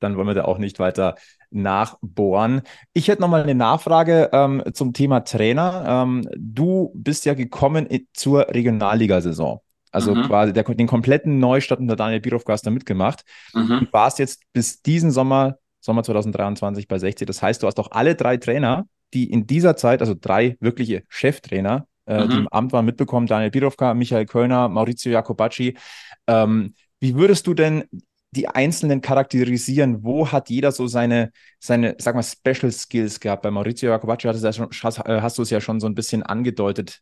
[0.00, 1.14] Dann wollen wir da auch nicht weiter
[1.50, 2.62] nachbohren.
[2.92, 5.84] Ich hätte noch mal eine Nachfrage ähm, zum Thema Trainer.
[5.86, 9.60] Ähm, du bist ja gekommen zur Regionalligasaison.
[9.92, 10.24] Also mhm.
[10.24, 13.24] quasi der, den kompletten Neustart unter Daniel Birovka hast du mitgemacht.
[13.54, 13.80] Mhm.
[13.80, 17.26] Du warst jetzt bis diesen Sommer, Sommer 2023 bei 60.
[17.26, 21.04] Das heißt, du hast auch alle drei Trainer, die in dieser Zeit, also drei wirkliche
[21.08, 22.28] Cheftrainer, äh, mhm.
[22.28, 23.26] die im Amt waren, mitbekommen.
[23.26, 25.78] Daniel Birovka, Michael Kölner, Maurizio Jacobacci.
[26.26, 27.84] Ähm, wie würdest du denn
[28.32, 30.02] die Einzelnen charakterisieren?
[30.02, 33.42] Wo hat jeder so seine, seine, sag mal, Special Skills gehabt?
[33.42, 37.00] Bei Maurizio Jacobacci hast, hast, äh, hast du es ja schon so ein bisschen angedeutet.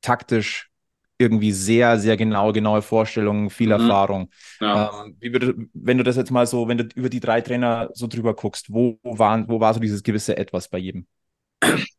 [0.00, 0.70] Taktisch,
[1.18, 3.80] irgendwie sehr, sehr genau, genaue Vorstellungen, viel mhm.
[3.80, 4.30] Erfahrung.
[4.60, 5.04] Ja.
[5.04, 7.90] Ähm, wie würde, wenn du das jetzt mal so, wenn du über die drei Trainer
[7.94, 11.06] so drüber guckst, wo, waren, wo war so dieses gewisse Etwas bei jedem?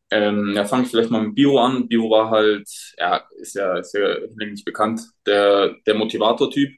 [0.09, 1.87] Ähm, ja, fange ich vielleicht mal mit Biro an.
[1.87, 6.71] Biro war halt, ja, ist ja, ist ja hinlänglich bekannt, der, der Motivator-Typ.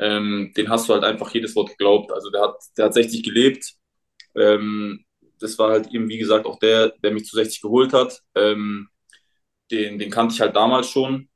[0.00, 2.12] Ähm, den hast du halt einfach jedes Wort geglaubt.
[2.12, 3.74] Also der hat, der hat 60 gelebt.
[4.36, 5.04] Ähm,
[5.40, 8.20] das war halt eben, wie gesagt, auch der, der mich zu 60 geholt hat.
[8.34, 8.88] Ähm,
[9.70, 11.30] den, den kannte ich halt damals schon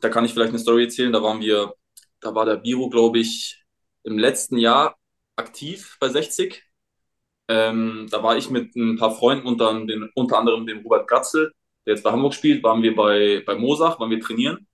[0.00, 1.12] da kann ich vielleicht eine Story erzählen.
[1.12, 1.74] Da waren wir,
[2.20, 3.62] da war der Biro, glaube ich,
[4.04, 4.96] im letzten Jahr
[5.36, 6.64] aktiv bei 60.
[7.48, 11.52] Ähm, da war ich mit ein paar Freunden, unter, den, unter anderem dem Robert Gatzel,
[11.86, 14.66] der jetzt bei Hamburg spielt, waren wir bei, bei Mosach, waren wir trainieren.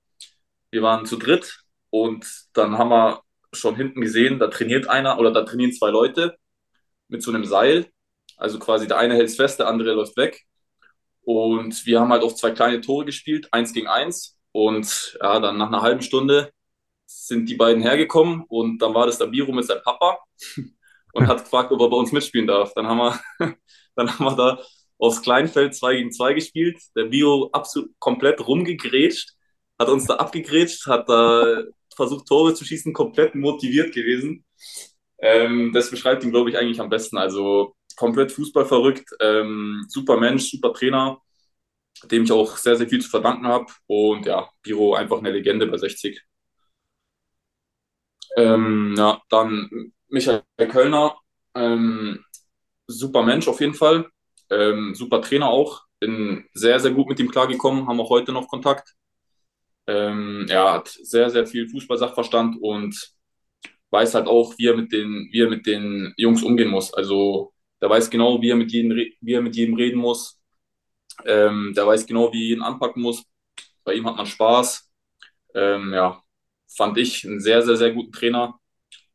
[0.70, 1.63] Wir waren zu dritt
[1.95, 6.37] und dann haben wir schon hinten gesehen, da trainiert einer oder da trainieren zwei Leute
[7.07, 7.87] mit so einem Seil.
[8.37, 10.43] Also quasi der eine hält es fest, der andere läuft weg.
[11.23, 14.37] Und wir haben halt auch zwei kleine Tore gespielt, eins gegen eins.
[14.51, 16.51] Und ja, dann nach einer halben Stunde
[17.07, 20.19] sind die beiden hergekommen und dann war das der Biro mit seinem Papa
[21.13, 22.75] und hat gefragt, ob er bei uns mitspielen darf.
[22.75, 23.21] Dann haben wir,
[23.95, 24.59] dann haben wir da
[24.99, 26.81] aufs Kleinfeld 2 gegen 2 gespielt.
[26.97, 29.31] Der Biro absolut komplett rumgegrätscht,
[29.79, 31.63] hat uns da abgegrätscht, hat da
[31.97, 34.45] versucht, Tore zu schießen, komplett motiviert gewesen.
[35.19, 37.19] Ähm, das beschreibt ihn, glaube ich, eigentlich am besten.
[37.19, 41.21] Also komplett Fußball verrückt, ähm, super Mensch, super Trainer
[42.11, 43.67] dem ich auch sehr, sehr viel zu verdanken habe.
[43.87, 46.23] Und ja, Biro einfach eine Legende bei 60.
[48.37, 51.17] Ähm, ja, dann Michael Kölner,
[51.55, 52.25] ähm,
[52.87, 54.09] super Mensch auf jeden Fall,
[54.51, 58.49] ähm, super Trainer auch, bin sehr, sehr gut mit ihm klargekommen, haben auch heute noch
[58.49, 58.95] Kontakt.
[59.87, 63.12] Ähm, er hat sehr, sehr viel Fußballsachverstand und
[63.90, 66.92] weiß halt auch, wie er mit den, wie er mit den Jungs umgehen muss.
[66.94, 70.40] Also der weiß genau, wie er mit jedem, wie er mit jedem reden muss,
[71.27, 73.25] ähm, der weiß genau, wie ihn anpacken muss.
[73.85, 74.90] Bei ihm hat man Spaß.
[75.55, 76.23] Ähm, ja,
[76.68, 78.59] fand ich einen sehr, sehr, sehr guten Trainer.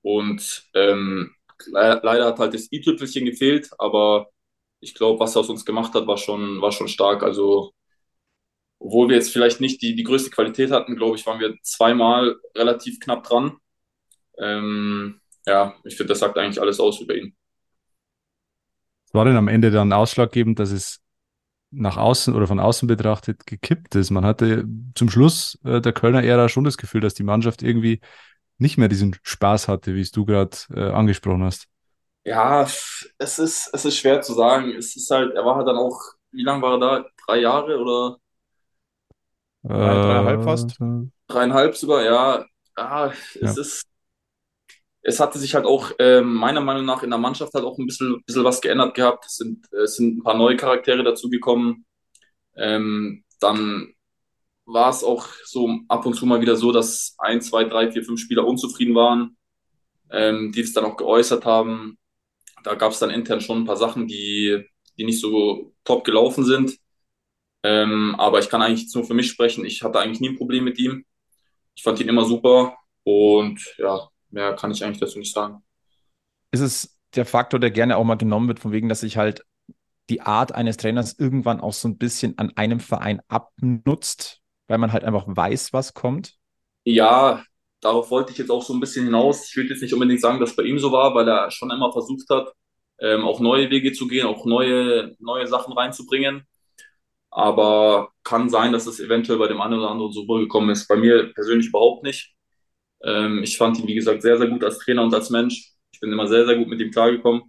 [0.02, 1.36] Und ähm,
[1.68, 4.30] le leider hat halt das i-Tüpfelchen gefehlt, aber
[4.82, 7.24] ich glaube, was er aus uns gemacht hat, war schon, war schon stark.
[7.24, 7.74] Also,
[8.80, 12.38] obwohl wir jetzt vielleicht nicht die, die größte Qualität hatten, glaube ich, waren wir zweimal
[12.56, 13.58] relativ knapp dran.
[14.38, 17.36] Ähm, ja, ich finde, das sagt eigentlich alles aus über ihn.
[19.12, 21.02] War denn am Ende dann ausschlaggebend, dass es
[21.72, 24.10] nach außen oder von außen betrachtet gekippt ist.
[24.10, 24.66] Man hatte
[24.96, 28.02] zum Schluss äh, der Kölner Ära schon das Gefühl, dass die Mannschaft irgendwie
[28.58, 31.68] nicht mehr diesen Spaß hatte, wie es du gerade äh, angesprochen hast.
[32.26, 34.74] Ja, es ist, es ist schwer zu sagen.
[34.76, 36.00] Es ist halt, er war halt dann auch,
[36.32, 37.06] wie lange war er da?
[37.26, 38.18] Drei Jahre oder?
[39.64, 40.80] Drei, dreieinhalb fast?
[40.80, 42.46] Äh, dreieinhalb sogar, ja.
[42.78, 43.62] Ja, es ja.
[43.62, 43.84] ist,
[45.02, 47.86] es hatte sich halt auch äh, meiner Meinung nach in der Mannschaft halt auch ein
[47.86, 49.26] bisschen, bisschen was geändert gehabt.
[49.26, 51.86] Es sind, es sind ein paar neue Charaktere dazugekommen.
[52.56, 53.94] Ähm, dann
[54.66, 58.04] war es auch so ab und zu mal wieder so, dass ein, zwei, drei, vier,
[58.04, 59.38] fünf Spieler unzufrieden waren,
[60.12, 61.98] ähm, die es dann auch geäußert haben.
[62.64, 64.64] Da gab es dann intern schon ein paar Sachen, die,
[64.98, 66.78] die nicht so top gelaufen sind.
[67.64, 69.66] Ähm, aber ich kann eigentlich nur für mich sprechen.
[69.66, 71.06] Ich hatte eigentlich nie ein Problem mit ihm.
[71.76, 75.64] Ich fand ihn immer super und ja, Mehr kann ich eigentlich dazu nicht sagen.
[76.52, 79.46] Ist es der Faktor, der gerne auch mal genommen wird, von wegen, dass sich halt
[80.10, 84.92] die Art eines Trainers irgendwann auch so ein bisschen an einem Verein abnutzt, weil man
[84.92, 86.36] halt einfach weiß, was kommt?
[86.84, 87.44] Ja,
[87.82, 89.50] darauf wollte ich jetzt auch so ein bisschen hinaus.
[89.50, 91.92] Ich würde jetzt nicht unbedingt sagen, dass bei ihm so war, weil er schon immer
[91.92, 92.52] versucht hat,
[93.00, 96.48] ähm, auch neue Wege zu gehen, auch neue, neue Sachen reinzubringen.
[97.32, 100.88] Aber kann sein, dass es eventuell bei dem einen oder anderen so rübergekommen ist.
[100.88, 102.34] Bei mir persönlich überhaupt nicht.
[103.04, 105.74] Ähm, ich fand ihn, wie gesagt, sehr, sehr gut als Trainer und als Mensch.
[105.94, 107.44] Ich bin immer sehr, sehr gut mit ihm klargekommen.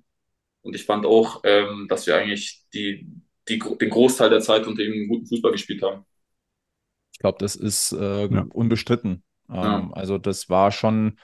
[0.62, 3.08] Und ich fand auch, ähm, dass wir eigentlich die,
[3.48, 6.04] die, den Großteil der Zeit unter ihm guten Fußball gespielt haben.
[7.12, 8.46] Ich glaube, das ist äh, ja.
[8.52, 9.22] unbestritten.
[9.48, 9.90] Ähm, ja.
[9.92, 11.18] Also das war schon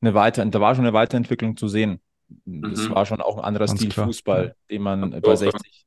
[0.00, 2.00] eine Weiter, da war schon eine Weiterentwicklung zu sehen.
[2.44, 2.94] das mhm.
[2.94, 4.06] war schon auch ein anderer Ganz Stil klar.
[4.06, 5.86] Fußball, den man bei 60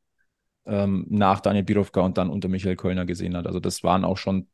[0.65, 3.47] ähm, nach Daniel Birovka und dann unter Michael Kölner gesehen hat.
[3.47, 4.47] Also das waren auch schon,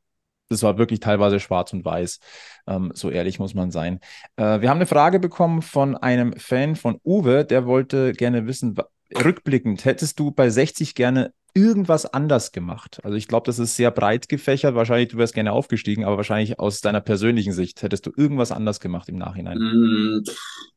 [0.49, 2.19] das war wirklich teilweise schwarz und weiß.
[2.67, 3.99] Ähm, so ehrlich muss man sein.
[4.35, 8.75] Äh, wir haben eine Frage bekommen von einem Fan von Uwe, der wollte gerne wissen,
[9.13, 13.01] rückblickend, hättest du bei 60 gerne irgendwas anders gemacht?
[13.03, 14.75] Also ich glaube, das ist sehr breit gefächert.
[14.75, 18.79] Wahrscheinlich, du wärst gerne aufgestiegen, aber wahrscheinlich aus deiner persönlichen Sicht hättest du irgendwas anders
[18.79, 19.57] gemacht im Nachhinein?
[19.57, 20.23] Mm,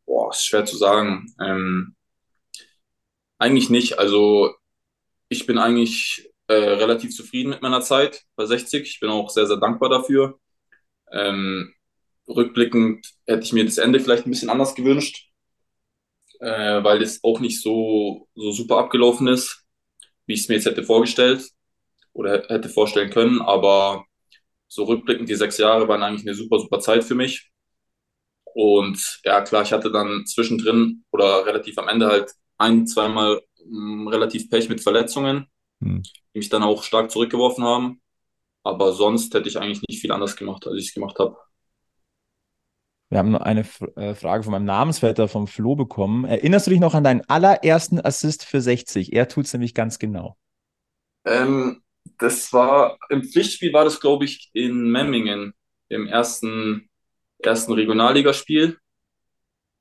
[0.04, 1.32] boah, ist schwer zu sagen.
[1.40, 1.94] Ähm,
[3.38, 3.98] eigentlich nicht.
[3.98, 4.54] Also
[5.28, 8.82] ich bin eigentlich äh, relativ zufrieden mit meiner Zeit bei 60.
[8.82, 10.38] Ich bin auch sehr, sehr dankbar dafür.
[11.12, 11.74] Ähm,
[12.28, 15.30] rückblickend hätte ich mir das Ende vielleicht ein bisschen anders gewünscht,
[16.40, 19.64] äh, weil es auch nicht so, so super abgelaufen ist,
[20.26, 21.48] wie ich es mir jetzt hätte vorgestellt
[22.12, 23.40] oder hätte vorstellen können.
[23.42, 24.04] Aber
[24.68, 27.50] so rückblickend, die sechs Jahre waren eigentlich eine super, super Zeit für mich.
[28.44, 34.10] Und ja, klar, ich hatte dann zwischendrin oder relativ am Ende halt ein, zweimal mh,
[34.10, 35.46] relativ Pech mit Verletzungen,
[35.80, 36.02] hm.
[36.02, 38.00] die mich dann auch stark zurückgeworfen haben.
[38.62, 41.36] Aber sonst hätte ich eigentlich nicht viel anders gemacht, als ich es gemacht habe.
[43.10, 43.64] Wir haben noch eine
[43.96, 46.24] äh, Frage von meinem Namensvetter vom Flo bekommen.
[46.24, 49.12] Erinnerst du dich noch an deinen allerersten Assist für 60?
[49.12, 50.36] Er tut es nämlich ganz genau.
[51.24, 51.82] Ähm,
[52.18, 55.54] das war im Pflichtspiel war das, glaube ich, in Memmingen
[55.88, 56.88] im ersten,
[57.38, 58.78] ersten Regionalligaspiel.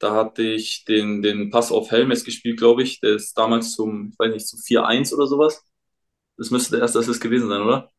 [0.03, 2.99] Da hatte ich den, den Pass auf Helmes gespielt, glaube ich.
[2.99, 5.63] Der ist damals zum, ich weiß nicht, zum 4-1 oder sowas.
[6.35, 7.89] Das müsste der erste Assist gewesen sein, oder?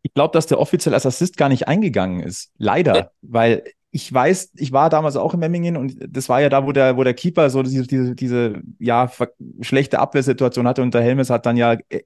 [0.00, 2.52] Ich glaube, dass der offiziell als Assist gar nicht eingegangen ist.
[2.56, 3.10] Leider, ja.
[3.20, 6.72] weil ich weiß, ich war damals auch in Memmingen und das war ja da, wo
[6.72, 9.12] der, wo der Keeper so diese, diese, diese ja,
[9.60, 12.00] schlechte Abwehrsituation hatte und der Helmes hat dann ja äh,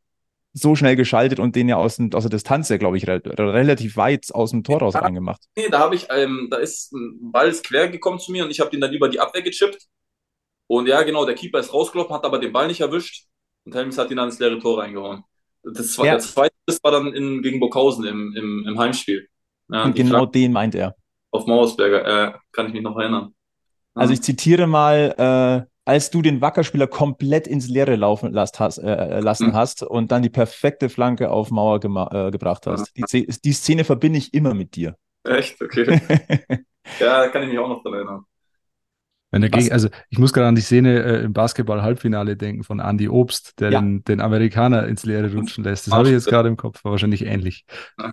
[0.52, 3.96] so schnell geschaltet und den ja aus, aus der Distanz ja, glaube ich, re relativ
[3.96, 5.40] weit aus dem Tor raus ja, reingemacht.
[5.56, 8.60] Nee, da habe ich, ähm, da ist ein Ball quer gekommen zu mir und ich
[8.60, 9.86] habe den dann über die Abwehr gechippt.
[10.66, 13.26] Und ja, genau, der Keeper ist rausgelaufen, hat aber den Ball nicht erwischt
[13.64, 15.24] und Helms hat ihn dann ins leere Tor reingehauen.
[15.62, 16.12] Das war, ja.
[16.12, 19.28] Der zweite das war dann in, gegen Burghausen im, im, im Heimspiel.
[19.68, 20.94] Ja, und genau Flanke den meint er.
[21.30, 23.34] Auf Mauersberger, äh, kann ich mich noch erinnern.
[23.94, 28.78] Also ich zitiere mal, äh, als du den Wackerspieler komplett ins Leere laufen last, hast,
[28.78, 29.54] äh, äh, lassen mhm.
[29.54, 32.96] hast und dann die perfekte Flanke auf Mauer äh, gebracht hast.
[32.96, 33.06] Mhm.
[33.12, 34.94] Die, die, Szene verbinde ich immer mit dir.
[35.24, 35.60] Echt?
[35.60, 36.00] Okay.
[37.00, 38.24] ja, kann ich mich auch noch daran erinnern.
[39.32, 43.08] Wenn dagegen, also ich muss gerade an die Szene äh, im Basketball-Halbfinale denken von Andy
[43.08, 43.80] Obst, der ja.
[43.80, 45.88] den, den Amerikaner ins Leere rutschen lässt.
[45.88, 47.64] Das habe ich jetzt gerade im Kopf, war wahrscheinlich ähnlich.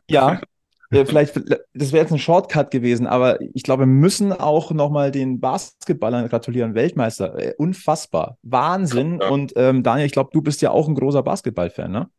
[0.10, 0.42] Ja,
[0.91, 5.12] ja, vielleicht, das wäre jetzt ein Shortcut gewesen, aber ich glaube, wir müssen auch nochmal
[5.12, 6.76] den Basketballern gratulieren.
[6.76, 8.38] Weltmeister, äh, unfassbar.
[8.41, 9.19] Wahnsinn.
[9.21, 9.30] Ja.
[9.30, 12.10] Und ähm, Daniel, ich glaube, du bist ja auch ein großer Basketball-Fan, ne?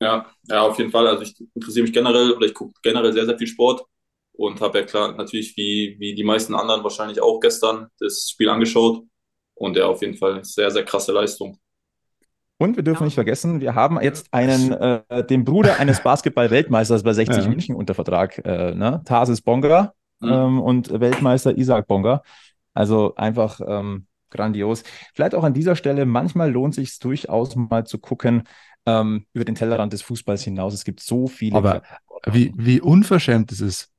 [0.00, 1.06] Ja, ja, auf jeden Fall.
[1.06, 3.84] Also ich interessiere mich generell oder ich gucke generell sehr, sehr viel Sport
[4.32, 8.48] und habe ja klar natürlich wie, wie die meisten anderen wahrscheinlich auch gestern das Spiel
[8.48, 9.04] angeschaut.
[9.54, 11.58] Und ja, auf jeden Fall sehr, sehr krasse Leistung.
[12.64, 13.04] Und wir dürfen ja.
[13.04, 17.48] nicht vergessen, wir haben jetzt einen, äh, den Bruder eines Basketball-Weltmeisters bei 60 ja.
[17.50, 19.02] München unter Vertrag, äh, ne?
[19.04, 20.28] Tarsis Bonga mhm.
[20.32, 22.22] ähm, und Weltmeister Isaac Bonga.
[22.72, 24.82] Also einfach ähm, grandios.
[25.12, 28.44] Vielleicht auch an dieser Stelle, manchmal lohnt sich durchaus mal zu gucken
[28.86, 30.72] ähm, über den Tellerrand des Fußballs hinaus.
[30.72, 31.56] Es gibt so viele.
[31.56, 31.82] Aber
[32.24, 33.90] wie, wie unverschämt ist es?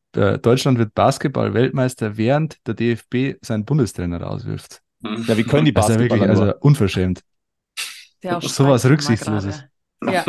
[0.41, 4.81] Deutschland wird Basketball-Weltmeister, während der DFB seinen Bundestrainer rauswirft.
[5.03, 7.21] Ja, wie können die Basketballer also, wirklich, also unverschämt
[8.25, 9.63] der auch sowas Rücksichtsloses.
[10.03, 10.25] Ja.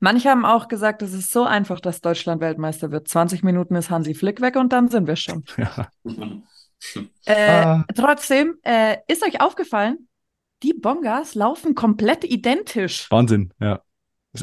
[0.00, 3.06] Manche haben auch gesagt, es ist so einfach, dass Deutschland Weltmeister wird.
[3.06, 5.44] 20 Minuten ist Hansi Flick weg und dann sind wir schon.
[6.84, 7.06] Ja.
[7.26, 7.84] Äh, ah.
[7.94, 10.08] Trotzdem, äh, ist euch aufgefallen,
[10.64, 13.08] die Bongas laufen komplett identisch.
[13.08, 13.80] Wahnsinn, ja.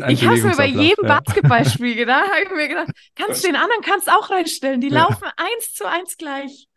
[0.08, 1.20] Ich habe mir bei jedem ja.
[1.20, 4.80] Basketballspiel gedacht, habe ich mir gedacht, kannst den anderen kannst auch reinstellen.
[4.80, 5.04] Die ja.
[5.04, 6.70] laufen eins zu eins gleich.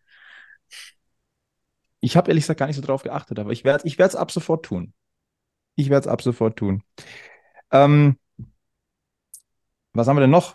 [2.01, 4.65] Ich habe ehrlich gesagt gar nicht so drauf geachtet, aber ich werde es ab sofort
[4.65, 4.93] tun.
[5.75, 6.83] Ich werde es ab sofort tun.
[7.71, 8.17] Ähm,
[9.93, 10.55] was haben wir denn noch?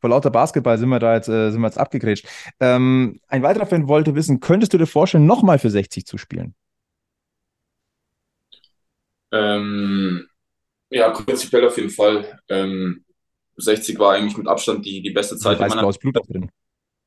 [0.00, 2.26] Vor lauter Basketball sind wir da jetzt, äh, sind wir jetzt abgegrätscht.
[2.58, 6.54] Ähm, ein weiterer Fan wollte wissen, könntest du dir vorstellen, nochmal für 60 zu spielen?
[9.32, 10.26] Ähm,
[10.88, 12.40] ja, prinzipiell auf jeden Fall.
[12.48, 13.04] Ähm,
[13.56, 15.58] 60 war eigentlich mit Abstand die, die beste Zeit.
[15.58, 16.50] Weiß-blaues Blut da drin.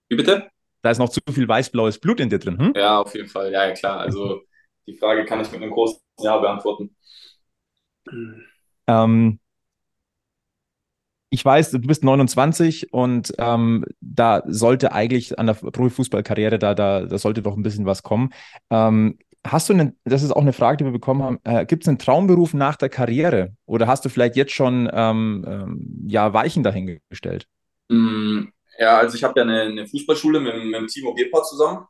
[0.10, 0.50] Wie bitte?
[0.84, 2.60] Da ist noch zu viel weiß-blaues Blut in dir drin.
[2.60, 2.74] Hm?
[2.76, 3.52] Ja, auf jeden Fall.
[3.52, 4.00] Ja, ja, klar.
[4.00, 4.42] Also
[4.86, 6.96] die Frage kann ich mit einem großen Ja beantworten.
[8.88, 9.40] Ähm,
[11.34, 17.08] ich weiß, du bist 29 und ähm, da sollte eigentlich an der Profifußballkarriere, da, da,
[17.08, 18.32] da sollte doch ein bisschen was kommen.
[18.70, 21.84] Ähm, hast du einen, das ist auch eine Frage, die wir bekommen haben, äh, gibt
[21.84, 26.34] es einen Traumberuf nach der Karriere oder hast du vielleicht jetzt schon ähm, ähm ja,
[26.34, 27.48] Weichen dahingestellt?
[27.90, 28.44] Mm,
[28.78, 31.88] ja, also ich habe ja eine, eine, Fußballschule mit, mit dem Timo Gebhardt zusammen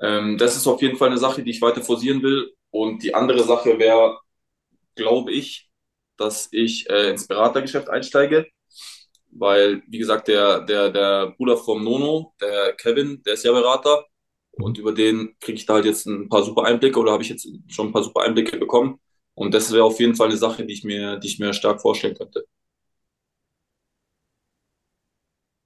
[0.00, 2.52] Ähm, das ist auf jeden Fall eine Sache, die ich weiter forcieren will.
[2.70, 4.18] Und die andere Sache wäre,
[4.96, 5.70] glaube ich,
[6.18, 8.46] dass ich äh, ins Beratergeschäft einsteige.
[9.30, 14.06] Weil, wie gesagt, der, der, der Bruder vom Nono, der Kevin, der ist ja Berater.
[14.52, 17.28] Und über den kriege ich da halt jetzt ein paar super Einblicke oder habe ich
[17.28, 18.98] jetzt schon ein paar super Einblicke bekommen.
[19.34, 21.80] Und das wäre auf jeden Fall eine Sache, die ich mir, die ich mir stark
[21.82, 22.46] vorstellen könnte.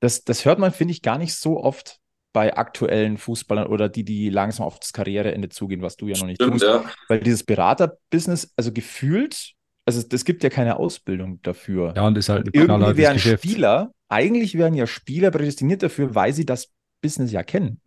[0.00, 2.00] Das, das hört man, finde ich, gar nicht so oft
[2.32, 6.26] bei aktuellen Fußballern oder die, die langsam auf das Karriereende zugehen, was du ja noch
[6.26, 6.64] nicht Stimmt, tust.
[6.64, 6.84] ja.
[7.08, 9.52] Weil dieses Beraterbusiness, also gefühlt,
[9.84, 11.92] also es gibt ja keine Ausbildung dafür.
[11.96, 13.44] Ja, und ist halt ein Irgendwie wären Geschäft.
[13.44, 16.70] Spieler, eigentlich wären ja Spieler prädestiniert dafür, weil sie das
[17.02, 17.80] Business ja kennen.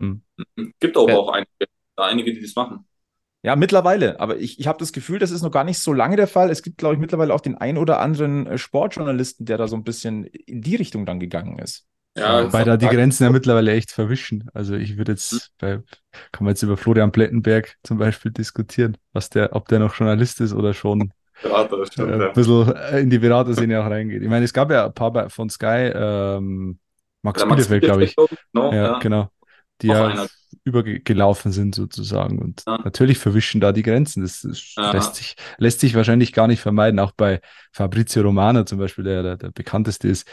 [0.79, 1.17] Gibt aber Ja.
[1.17, 1.49] auch einige,
[1.95, 2.85] einige, die das machen.
[3.45, 4.19] Ja, mittlerweile.
[4.21, 6.49] Aber ich, ich habe das Gefühl, das ist noch gar nicht so lange der Fall.
[6.49, 9.75] Es gibt, glaube ich, mittlerweile auch den ein oder anderen äh, Sportjournalisten, der da so
[9.75, 11.85] ein bisschen in die Richtung dann gegangen ist.
[12.15, 14.47] Ja, Weil da die Vertrag- Grenzen ja mittlerweile echt verwischen.
[14.53, 15.77] Also ich würde jetzt, bei,
[16.31, 20.39] kann man jetzt über Florian Plettenberg zum Beispiel diskutieren, was der, ob der noch Journalist
[20.41, 21.11] ist oder schon
[21.41, 24.21] Berater, das äh, stimmt, ein bisschen in die Beraterszene auch reingeht.
[24.21, 26.77] Ich meine, es gab ja ein paar von Sky, ähm,
[27.23, 28.15] Max Der Max Bielefeld, glaube ich.
[28.15, 28.99] Genau, Ja, ja.
[28.99, 29.29] genau.
[29.81, 30.27] Die Auch ja einer.
[30.65, 32.37] übergelaufen sind sozusagen.
[32.39, 32.77] Und Ja.
[32.83, 34.21] natürlich verwischen da die Grenzen.
[34.21, 36.99] Das, das lässt, sich, lässt sich wahrscheinlich gar nicht vermeiden.
[36.99, 37.41] Auch bei
[37.71, 40.27] Fabrizio Romano zum Beispiel, der der, der bekannteste ist.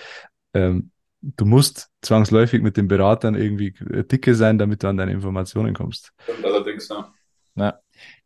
[0.52, 0.90] Ähm,
[1.22, 3.74] du musst zwangsläufig mit den Beratern irgendwie
[4.10, 6.12] dicke sein, damit du an deine Informationen kommst.
[6.42, 7.12] Allerdings, ja.
[7.56, 7.80] Ja.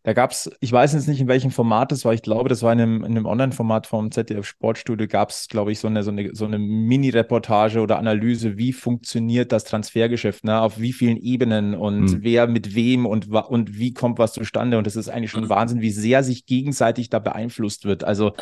[0.05, 2.13] Da gab es, ich weiß jetzt nicht, in welchem Format das war.
[2.13, 5.73] Ich glaube, das war in einem, in einem Online-Format vom ZDF Sportstudio, gab es, glaube
[5.73, 10.61] ich, so eine, so eine, so eine Mini-Reportage oder Analyse, wie funktioniert das Transfergeschäft, ne?
[10.61, 12.19] auf wie vielen Ebenen und Mhm.
[12.23, 14.77] wer mit wem und, und wie kommt was zustande.
[14.77, 15.49] Und das ist eigentlich schon Mhm.
[15.49, 18.05] Wahnsinn, wie sehr sich gegenseitig da beeinflusst wird.
[18.05, 18.35] Also,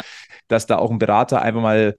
[0.48, 1.96] dass da auch ein Berater einfach mal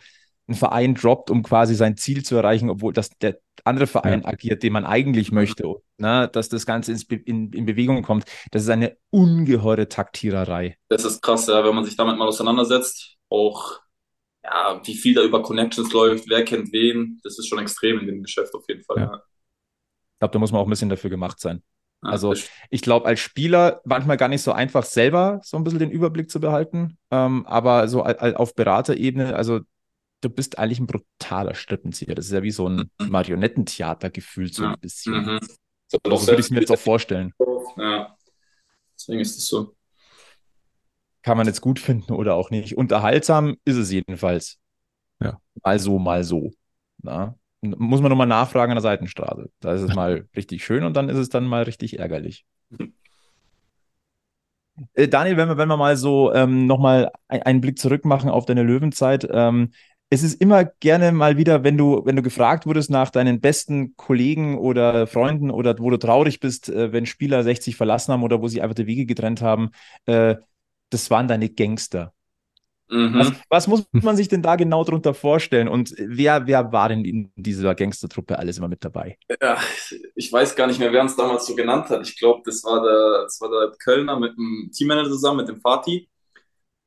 [0.48, 4.62] einen Verein droppt, um quasi sein Ziel zu erreichen, obwohl das der andere Verein agiert,
[4.64, 6.30] den man eigentlich möchte, ne?
[6.32, 8.26] dass das Ganze ins Be in, in Bewegung kommt.
[8.52, 10.78] Das ist eine ungeheure Taktiererei.
[10.90, 13.16] Das ist krass, ja, wenn man sich damit mal auseinandersetzt.
[13.30, 13.80] Auch,
[14.44, 17.20] ja, wie viel da über Connections läuft, wer kennt wen.
[17.24, 18.98] Das ist schon extrem in dem Geschäft auf jeden Fall.
[18.98, 19.04] Ja.
[19.04, 19.16] Ja.
[19.16, 21.64] Ich glaube, da muss man auch ein bisschen dafür gemacht sein.
[22.04, 22.34] Ja, Also
[22.70, 26.30] ich glaube, als Spieler manchmal gar nicht so einfach selber so ein bisschen den Überblick
[26.30, 29.62] zu behalten, ähm, aber so auf Beraterebene, also
[30.24, 32.16] du bist eigentlich ein brutaler Strippenzieher.
[32.16, 34.74] Das ist ja wie so ein Marionettentheater gefühlt so Ja.
[34.74, 35.14] ein bisschen.
[35.14, 35.40] Mhm.
[35.88, 37.34] So, So würde ich es mir jetzt auch vorstellen.
[37.78, 38.16] Ja.
[38.98, 39.76] Deswegen ist es so.
[41.22, 42.76] Kann man jetzt gut finden oder auch nicht.
[42.78, 44.60] Unterhaltsam ist es jedenfalls.
[45.22, 45.40] Ja.
[45.64, 46.52] Mal so, mal so.
[47.02, 47.36] Na?
[47.62, 49.50] Muss man nochmal nachfragen an der Seitenstraße.
[49.60, 52.46] Da ist es mal richtig schön und dann ist es dann mal richtig ärgerlich.
[54.94, 58.30] Äh, Daniel, wenn wir, wenn wir mal so ähm, nochmal ein, einen Blick zurück machen
[58.30, 59.72] auf deine Löwenzeit, ähm,
[60.14, 63.96] es ist immer gerne mal wieder, wenn du, wenn du gefragt wurdest nach deinen besten
[63.98, 68.40] Kollegen oder Freunden oder wo du traurig bist, äh, wenn Spieler 60 verlassen haben oder
[68.40, 69.72] wo sie einfach die Wege getrennt haben,
[70.06, 70.36] äh,
[70.92, 72.14] das waren deine Gangster.
[72.90, 73.16] Mhm.
[73.16, 75.68] Was, was muss man sich denn da genau drunter vorstellen?
[75.68, 79.18] Und wer, wer war denn in dieser Gangstertruppe alles immer mit dabei?
[79.42, 79.58] Ja,
[80.14, 82.08] ich weiß gar nicht mehr, wer uns damals so genannt hat.
[82.08, 85.60] Ich glaube, das war der, das war der Kölner mit dem Teammanager zusammen, mit dem
[85.60, 86.08] Fatih.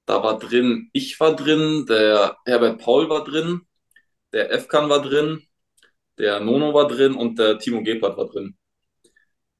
[0.07, 3.63] Da war drin, ich war drin, der Herbert Paul war drin,
[4.33, 5.43] der Efkan war drin,
[6.19, 8.57] der Nono war drin und der Timo Gebhardt war drin.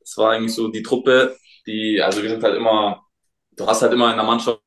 [0.01, 1.37] Das war eigentlich so die Truppe,
[1.67, 3.05] die, also wir sind halt immer,
[3.53, 4.61] du hast halt immer in der Mannschaft,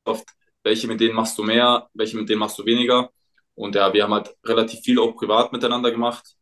[0.62, 3.10] welche mit denen machst du mehr, welche mit denen machst du weniger.
[3.54, 6.36] Und ja, wir haben halt relativ viel auch privat miteinander gemacht.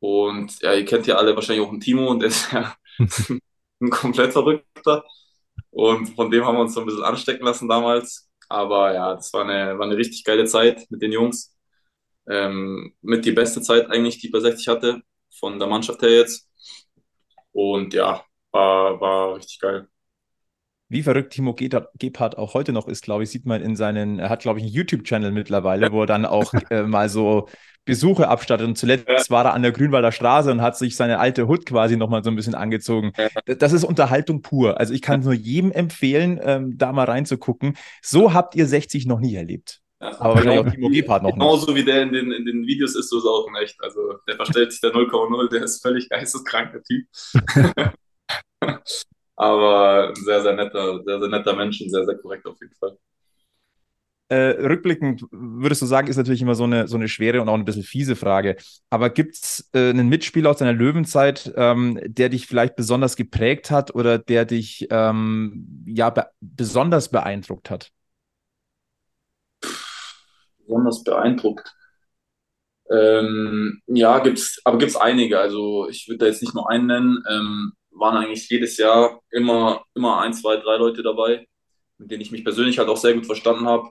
[0.00, 2.74] Und ja, ihr kennt ja alle wahrscheinlich auch einen Timo und der ist ja
[3.80, 5.04] ein komplett Verrückter.
[5.70, 8.23] Und von dem haben wir uns so ein bisschen anstecken lassen damals.
[8.48, 11.56] Aber ja, das war eine, war eine richtig geile Zeit mit den Jungs.
[12.28, 15.02] Ähm, mit die beste Zeit eigentlich, die ich bei 60 hatte,
[15.38, 16.48] von der Mannschaft her jetzt.
[17.52, 19.88] Und ja, war, war richtig geil.
[20.94, 24.28] Wie verrückt Timo Gebhardt auch heute noch ist, glaube ich, sieht man in seinen, er
[24.28, 27.48] hat, glaube ich, einen YouTube-Channel mittlerweile, wo er dann auch äh, mal so
[27.84, 28.64] Besuche abstattet.
[28.64, 31.96] Und zuletzt war er an der Grünwalder Straße und hat sich seine alte Hut quasi
[31.96, 33.12] nochmal so ein bisschen angezogen.
[33.44, 34.78] Das ist Unterhaltung pur.
[34.78, 37.76] Also ich kann es nur jedem empfehlen, ähm, da mal reinzugucken.
[38.00, 39.80] So habt ihr 60 noch nie erlebt.
[40.00, 40.20] Ja.
[40.20, 41.40] Aber wahrscheinlich auch Timo Gebhardt noch nicht.
[41.40, 43.82] Genauso wie der in den, in den Videos ist, so ist auch echt.
[43.82, 47.08] Also der verstellt sich der 0,0, der ist völlig geisteskranker Typ.
[49.36, 52.74] Aber ein sehr, sehr netter, sehr, sehr netter Mensch und sehr, sehr korrekt auf jeden
[52.74, 52.96] Fall.
[54.28, 57.54] Äh, rückblickend würdest du sagen, ist natürlich immer so eine, so eine schwere und auch
[57.54, 58.56] ein bisschen fiese Frage.
[58.88, 63.70] Aber gibt es äh, einen Mitspieler aus deiner Löwenzeit, ähm, der dich vielleicht besonders geprägt
[63.70, 67.90] hat oder der dich ähm, ja be besonders beeindruckt hat?
[70.66, 71.74] besonders beeindruckt.
[72.90, 75.38] Ähm, ja, gibt's, aber gibt's einige.
[75.38, 77.22] Also ich würde da jetzt nicht nur einen nennen.
[77.94, 81.46] Waren eigentlich jedes Jahr immer, immer ein, zwei, drei Leute dabei,
[81.98, 83.90] mit denen ich mich persönlich halt auch sehr gut verstanden habe.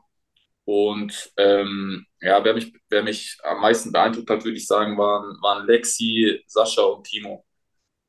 [0.65, 5.37] Und ähm, ja, wer mich, wer mich am meisten beeindruckt hat, würde ich sagen, waren,
[5.41, 7.45] waren Lexi, Sascha und Timo.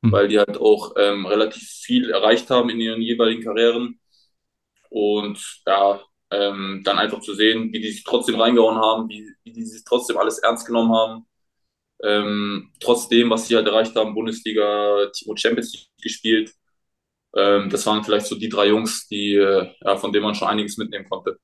[0.02, 0.12] Mhm.
[0.12, 4.00] Weil die halt auch ähm, relativ viel erreicht haben in ihren jeweiligen Karrieren.
[4.90, 9.52] Und ja, ähm, dann einfach zu sehen, wie die sich trotzdem reingehauen haben, wie, wie
[9.52, 11.26] die sich trotzdem alles ernst genommen haben.
[12.04, 16.52] Ähm, trotzdem, was sie halt erreicht haben, Bundesliga, Timo Champions League gespielt.
[17.34, 20.48] Ähm, das waren vielleicht so die drei Jungs, die, äh, ja, von denen man schon
[20.48, 21.38] einiges mitnehmen konnte.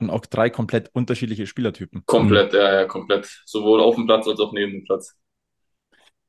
[0.00, 2.04] Und auch drei komplett unterschiedliche Spielertypen.
[2.06, 2.58] Komplett, mhm.
[2.58, 3.42] ja, ja, komplett.
[3.44, 5.14] Sowohl auf dem Platz als auch neben dem Platz.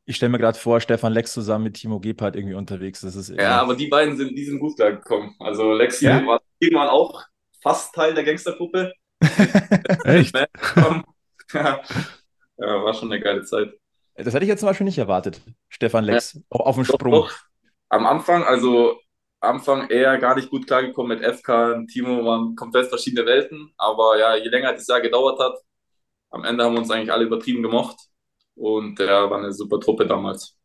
[0.05, 3.01] Ich stelle mir gerade vor, Stefan Lex zusammen mit Timo Gebhardt irgendwie unterwegs.
[3.01, 5.34] Das ist ja, aber die beiden sind, die sind gut klar gekommen.
[5.39, 6.26] Also Lexi ja?
[6.26, 7.24] war irgendwann auch
[7.61, 8.91] fast Teil der Gangstergruppe.
[10.03, 10.36] Echt?
[11.53, 11.82] ja.
[12.66, 13.74] Ja, war schon eine geile Zeit.
[14.16, 15.41] Das hätte ich jetzt zum Beispiel nicht erwartet.
[15.70, 16.41] Stefan Lex, ja.
[16.49, 17.11] auf dem Sprung.
[17.11, 17.38] Doch, doch.
[17.89, 18.99] Am Anfang, also
[19.39, 23.74] Anfang eher gar nicht gut klargekommen mit FK und Timo, waren komplett verschiedene Welten.
[23.78, 25.57] Aber ja, je länger das Jahr gedauert hat,
[26.30, 27.97] am Ende haben wir uns eigentlich alle übertrieben gemocht.
[28.55, 30.57] Und ja, war eine super Truppe damals.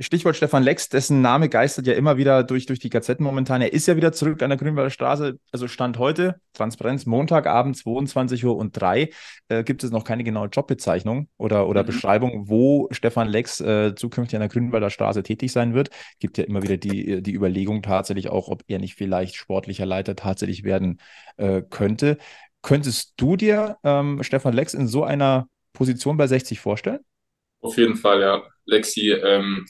[0.00, 3.60] Stichwort Stefan Lex, dessen Name geistert ja immer wieder durch, durch die Gazetten momentan.
[3.60, 5.40] Er ist ja wieder zurück an der Grünwalder Straße.
[5.50, 9.10] Also Stand heute, Transparenz, Montagabend, 22 Uhr und 3,
[9.48, 11.86] äh, gibt es noch keine genaue Jobbezeichnung oder, oder mhm.
[11.86, 15.90] Beschreibung, wo Stefan Lex äh, zukünftig an der Grünwalder Straße tätig sein wird.
[16.20, 20.14] Gibt ja immer wieder die, die Überlegung tatsächlich auch, ob er nicht vielleicht sportlicher Leiter
[20.14, 21.00] tatsächlich werden
[21.38, 22.18] äh, könnte.
[22.62, 27.00] Könntest du dir ähm, Stefan Lex in so einer Position bei 60 vorstellen?
[27.60, 28.42] Auf jeden Fall, ja.
[28.64, 29.66] Lexi ähm,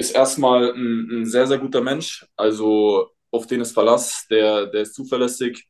[0.00, 2.26] ist erstmal ein, ein, sehr, sehr guter Mensch.
[2.36, 5.66] Also auf den ist Verlass, der, der ist zuverlässig.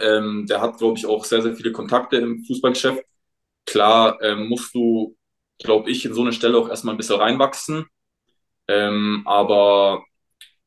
[0.00, 3.04] Ähm, der hat, glaube ich, auch sehr, sehr viele Kontakte im Fußballgeschäft.
[3.66, 5.16] Klar ähm, musst du,
[5.58, 7.86] glaube ich, in so eine Stelle auch erstmal ein bisschen reinwachsen.
[8.68, 10.04] Ähm, aber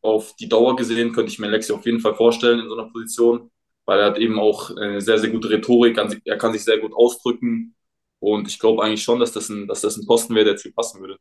[0.01, 2.89] auf die Dauer gesehen könnte ich mir Lexi auf jeden Fall vorstellen in so einer
[2.91, 3.51] Position,
[3.85, 6.93] weil er hat eben auch eine sehr, sehr gute Rhetorik, er kann sich sehr gut
[6.93, 7.75] ausdrücken.
[8.19, 10.71] Und ich glaube eigentlich schon, dass das ein, dass das ein Posten wäre, der zu
[10.73, 11.19] passen würde.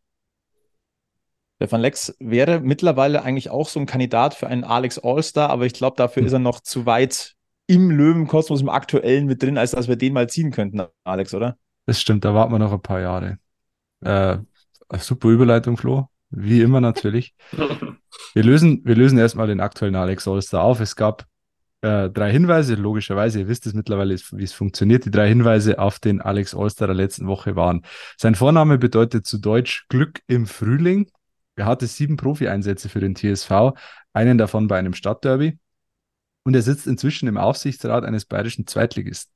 [1.59, 5.73] Stefan Lex wäre mittlerweile eigentlich auch so ein Kandidat für einen Alex All-Star, aber ich
[5.73, 7.35] glaube, dafür ist er noch zu weit
[7.67, 11.57] im Löwenkosmos, im aktuellen mit drin, als dass wir den mal ziehen könnten, Alex, oder?
[11.87, 13.39] Das stimmt, da warten wir noch ein paar Jahre.
[14.01, 14.39] Äh,
[14.99, 16.07] super Überleitung, Flo.
[16.31, 17.35] Wie immer natürlich.
[18.35, 20.81] Wir lösen, wir lösen erstmal den aktuellen Alex All-Star auf.
[20.81, 21.27] Es gab
[21.81, 25.05] äh, drei Hinweise, logischerweise, ihr wisst es mittlerweile, wie es funktioniert.
[25.05, 27.83] Die drei Hinweise auf den Alex Allstar der letzten Woche waren.
[28.17, 31.09] Sein Vorname bedeutet zu Deutsch Glück im Frühling.
[31.59, 33.73] Er hatte sieben Profi-Einsätze für den TSV,
[34.13, 35.59] einen davon bei einem Stadtderby.
[36.45, 39.35] Und er sitzt inzwischen im Aufsichtsrat eines bayerischen Zweitligisten.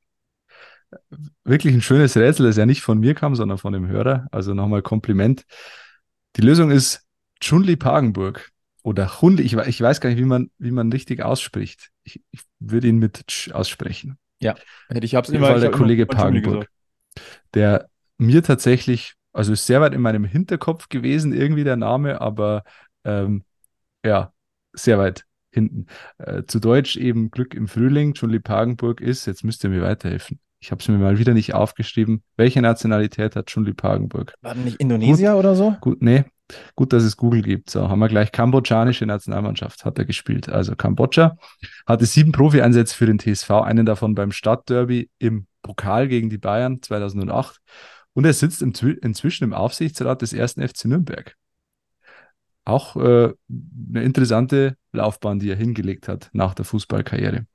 [1.44, 4.28] Wirklich ein schönes Rätsel, das ja nicht von mir kam, sondern von dem Hörer.
[4.30, 5.44] Also nochmal Kompliment.
[6.36, 7.04] Die Lösung ist
[7.40, 8.50] Chunli Pagenburg
[8.82, 9.42] oder Hunde.
[9.42, 11.90] Ich, ich, weiß gar nicht, wie man, wie man richtig ausspricht.
[12.04, 14.18] Ich, ich würde ihn mit Tsch aussprechen.
[14.40, 14.54] Ja,
[14.90, 15.48] ich habe es immer.
[15.48, 16.68] Fall der Kollege Pagenburg,
[17.54, 22.64] der mir tatsächlich also ist sehr weit in meinem Hinterkopf gewesen, irgendwie der Name, aber
[23.04, 23.44] ähm,
[24.04, 24.32] ja,
[24.72, 25.86] sehr weit hinten.
[26.18, 28.14] Äh, zu Deutsch eben Glück im Frühling.
[28.14, 30.40] Julie Pagenburg ist, jetzt müsst ihr mir weiterhelfen.
[30.60, 32.22] Ich habe es mir mal wieder nicht aufgeschrieben.
[32.36, 34.34] Welche Nationalität hat Julie Pagenburg?
[34.42, 35.76] War nicht Indonesier gut, oder so?
[35.80, 36.24] Gut, nee.
[36.76, 37.70] Gut, dass es Google gibt.
[37.70, 40.48] So, haben wir gleich kambodschanische Nationalmannschaft, hat er gespielt.
[40.48, 41.36] Also Kambodscha.
[41.86, 46.82] Hatte sieben Profi-Einsätze für den TSV, einen davon beim Stadtderby im Pokal gegen die Bayern
[46.82, 47.60] 2008
[48.14, 51.36] und er sitzt im, inzwischen im Aufsichtsrat des ersten FC Nürnberg.
[52.64, 53.32] Auch äh,
[53.88, 57.46] eine interessante Laufbahn, die er hingelegt hat nach der Fußballkarriere.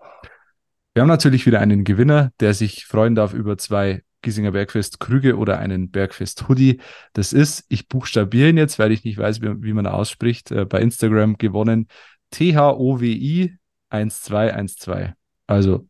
[0.93, 5.37] Wir haben natürlich wieder einen Gewinner, der sich freuen darf über zwei Giesinger Bergfest Krüge
[5.37, 6.81] oder einen Bergfest Hoodie.
[7.13, 10.65] Das ist, ich buchstabiere ihn jetzt, weil ich nicht weiß, wie, wie man ausspricht, äh,
[10.65, 11.87] bei Instagram gewonnen.
[12.31, 13.57] T-H-O-W-I
[13.89, 15.13] 1212.
[15.45, 15.87] Also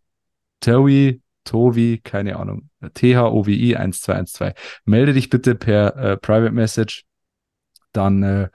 [0.60, 4.54] Towi Tovi, keine Ahnung, T-H-O-W-I 1212.
[4.86, 7.06] Melde dich bitte per äh, Private Message,
[7.94, 8.50] dann äh,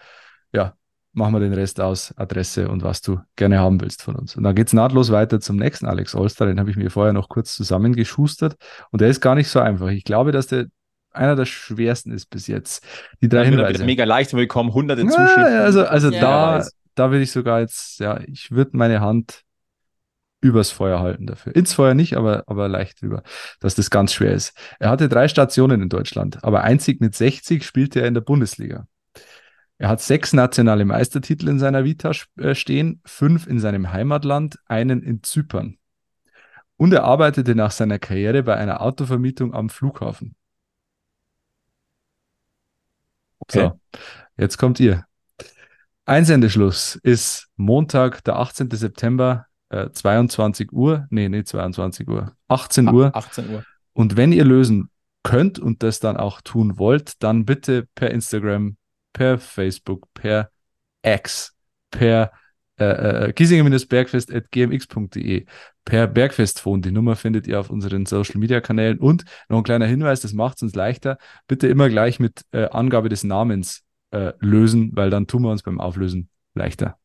[0.53, 0.75] ja,
[1.13, 4.37] machen wir den Rest aus, Adresse und was du gerne haben willst von uns.
[4.37, 7.13] Und dann geht es nahtlos weiter zum nächsten Alex Olster, den habe ich mir vorher
[7.13, 8.57] noch kurz zusammengeschustert
[8.91, 9.89] und der ist gar nicht so einfach.
[9.89, 10.67] Ich glaube, dass der
[11.15, 12.85] einer der schwersten ist bis jetzt.
[13.21, 13.85] Die drei ja, Hinweise.
[13.85, 15.43] Mega leicht willkommen, hunderte Zuschriften.
[15.43, 19.43] Ja, also also ja, da, da würde ich sogar jetzt, ja, ich würde meine Hand
[20.43, 21.57] übers Feuer halten dafür.
[21.57, 23.23] Ins Feuer nicht, aber, aber leicht drüber,
[23.61, 24.55] dass das ganz schwer ist.
[24.79, 28.87] Er hatte drei Stationen in Deutschland, aber einzig mit 60 spielte er in der Bundesliga.
[29.79, 35.03] Er hat sechs nationale Meistertitel in seiner Vita äh, stehen, fünf in seinem Heimatland, einen
[35.03, 35.79] in Zypern.
[36.77, 40.35] Und er arbeitete nach seiner Karriere bei einer Autovermietung am Flughafen.
[43.39, 43.71] Okay.
[43.71, 43.99] So.
[44.37, 45.05] Jetzt kommt ihr.
[46.05, 48.71] Einsendeschluss ist Montag, der 18.
[48.71, 51.07] September, äh, 22 Uhr.
[51.11, 52.33] Nee, nicht 22 Uhr.
[52.49, 53.15] 18 Uhr.
[53.15, 53.65] 18 Uhr.
[53.93, 54.91] Und wenn ihr lösen
[55.23, 58.77] könnt und das dann auch tun wollt, dann bitte per Instagram,
[59.13, 60.51] per Facebook, per
[61.03, 61.55] X,
[61.91, 62.33] per
[62.79, 65.47] äh, äh, giesinger-bergfest.gmx.de,
[65.85, 66.83] per Bergfestphone.
[66.83, 68.99] Die Nummer findet ihr auf unseren Social Media Kanälen.
[68.99, 71.19] Und noch ein kleiner Hinweis, das macht es uns leichter.
[71.47, 75.63] Bitte immer gleich mit äh, Angabe des Namens äh, lösen, weil dann tun wir uns
[75.63, 76.99] beim Auflösen leichter.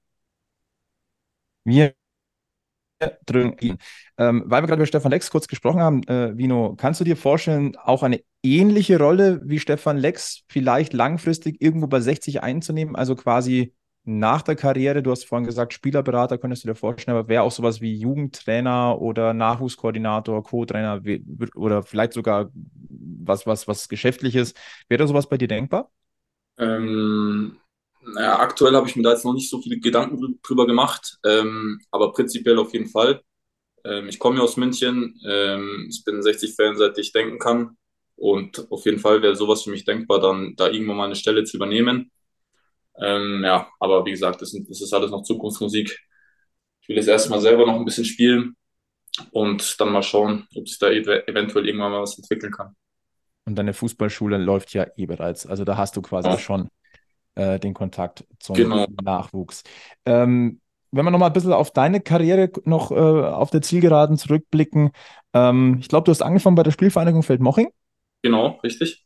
[2.99, 3.77] Wir drücken.
[4.17, 7.15] Ähm, weil wir gerade über Stefan Lex kurz gesprochen haben, äh, Vino, kannst du dir
[7.15, 12.95] vorstellen, auch eine ähnliche Rolle wie Stefan Lex vielleicht langfristig irgendwo bei 60 einzunehmen?
[12.95, 13.73] Also quasi
[14.03, 17.51] nach der Karriere, du hast vorhin gesagt, Spielerberater könntest du dir vorstellen, aber wäre auch
[17.51, 21.01] sowas wie Jugendtrainer oder Nachwuchskoordinator, Co-Trainer
[21.55, 24.53] oder vielleicht sogar was, was, was Geschäftliches.
[24.87, 25.91] Wäre da sowas bei dir denkbar?
[26.57, 27.57] Ähm,
[28.13, 31.79] naja, aktuell habe ich mir da jetzt noch nicht so viele Gedanken drüber gemacht, ähm,
[31.91, 33.21] aber prinzipiell auf jeden Fall.
[33.83, 37.77] Ähm, ich komme ja aus München, ähm, ich bin 60-Fan, seit ich denken kann.
[38.15, 41.43] Und auf jeden Fall wäre sowas für mich denkbar, dann da irgendwann mal eine Stelle
[41.43, 42.11] zu übernehmen.
[42.99, 45.99] Ähm, ja, aber wie gesagt, das, das ist alles noch Zukunftsmusik.
[46.81, 48.55] Ich will jetzt erstmal selber noch ein bisschen spielen
[49.31, 52.75] und dann mal schauen, ob sich da eventuell irgendwann mal was entwickeln kann.
[53.45, 55.45] Und deine Fußballschule läuft ja eh bereits.
[55.45, 56.37] Also da hast du quasi ja.
[56.39, 56.69] schon
[57.37, 58.87] äh, den Kontakt zum genau.
[59.01, 59.63] Nachwuchs.
[60.05, 60.59] Ähm,
[60.91, 64.91] wenn wir nochmal ein bisschen auf deine Karriere noch äh, auf der Zielgeraden zurückblicken.
[65.33, 67.69] Ähm, ich glaube, du hast angefangen bei der Spielvereinigung Feldmoching.
[68.23, 69.05] Genau, richtig.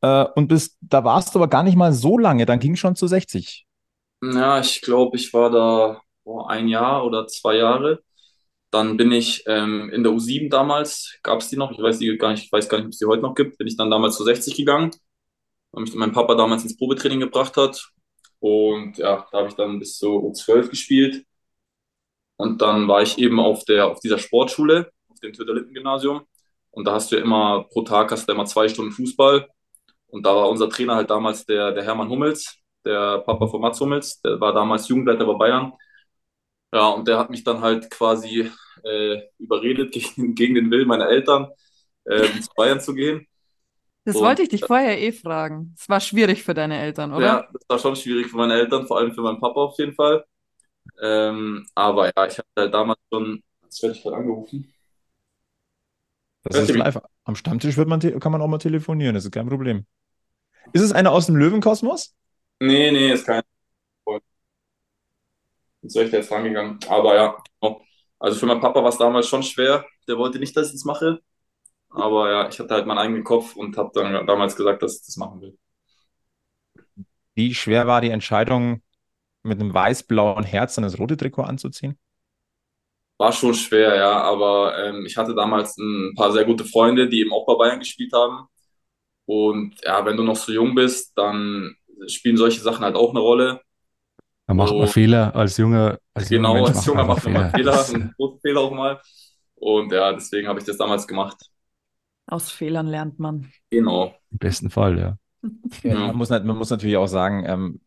[0.00, 2.96] Äh, und bist, da warst du aber gar nicht mal so lange, dann ging schon
[2.96, 3.66] zu 60.
[4.22, 8.00] Ja, ich glaube, ich war da oh, ein Jahr oder zwei Jahre.
[8.70, 12.16] Dann bin ich ähm, in der U7 damals, gab es die noch, ich weiß, die
[12.18, 13.90] gar nicht, ich weiß gar nicht, ob es die heute noch gibt, bin ich dann
[13.90, 14.90] damals zu 60 gegangen,
[15.80, 17.90] mich mein Papa damals ins Probetraining gebracht hat.
[18.40, 21.24] Und ja, da habe ich dann bis zu U12 gespielt.
[22.36, 26.22] Und dann war ich eben auf, der, auf dieser Sportschule, auf dem Töterlitten-Gymnasium.
[26.70, 29.48] Und da hast du ja immer, pro Tag hast du immer zwei Stunden Fußball.
[30.08, 33.80] Und da war unser Trainer halt damals der, der Hermann Hummels, der Papa von Mats
[33.80, 35.72] Hummels, der war damals Jugendleiter bei Bayern.
[36.72, 38.50] Ja, und der hat mich dann halt quasi
[38.84, 41.48] äh, überredet, gegen, gegen den Willen meiner Eltern
[42.04, 43.26] äh, zu Bayern zu gehen.
[44.08, 45.74] Das und, wollte ich dich vorher eh fragen.
[45.78, 47.26] Es war schwierig für deine Eltern, oder?
[47.26, 49.92] Ja, das war schon schwierig für meine Eltern, vor allem für meinen Papa auf jeden
[49.92, 50.24] Fall.
[51.02, 54.72] Ähm, aber ja, ich hatte halt damals schon, jetzt werde ich gerade angerufen.
[56.42, 57.00] Das ist live.
[57.24, 59.84] Am Stammtisch wird man kann man auch mal telefonieren, das ist kein Problem.
[60.72, 62.14] Ist es einer aus dem Löwenkosmos?
[62.60, 63.42] Nee, nee, ist kein.
[65.82, 66.78] Jetzt soll ich da jetzt rangegangen.
[66.88, 67.36] Aber ja,
[68.18, 69.84] also für meinen Papa war es damals schon schwer.
[70.08, 71.20] Der wollte nicht, dass ich das mache.
[71.90, 75.06] Aber ja, ich hatte halt meinen eigenen Kopf und habe dann damals gesagt, dass ich
[75.06, 75.58] das machen will.
[77.34, 78.82] Wie schwer war die Entscheidung,
[79.44, 81.98] mit einem weiß-blauen Herz dann das rote Trikot anzuziehen?
[83.18, 87.20] War schon schwer, ja, aber ähm, ich hatte damals ein paar sehr gute Freunde, die
[87.20, 88.46] eben auch bei Bayern gespielt haben.
[89.26, 91.76] Und ja, wenn du noch so jung bist, dann
[92.08, 93.62] spielen solche Sachen halt auch eine Rolle.
[94.46, 97.84] Da macht man Fehler als junger als Genau, junger als Junger macht man Fehler, Fehler
[97.88, 99.00] einen großen Fehler auch mal.
[99.54, 101.38] Und ja, deswegen habe ich das damals gemacht.
[102.28, 103.50] Aus Fehlern lernt man.
[103.70, 104.14] Genau.
[104.30, 105.18] Im besten Fall, ja.
[105.82, 107.80] ja man, muss, man muss natürlich auch sagen, ähm,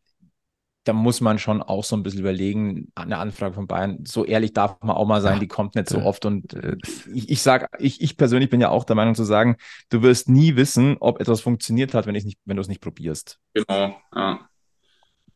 [0.84, 4.54] da muss man schon auch so ein bisschen überlegen, eine Anfrage von Bayern, so ehrlich
[4.54, 6.26] darf man auch mal sein, die kommt nicht so oft.
[6.26, 6.76] Und äh,
[7.14, 9.58] ich, ich sage, ich, ich persönlich bin ja auch der Meinung zu sagen,
[9.90, 13.40] du wirst nie wissen, ob etwas funktioniert hat, wenn, nicht, wenn du es nicht probierst.
[13.54, 14.50] Genau, ja.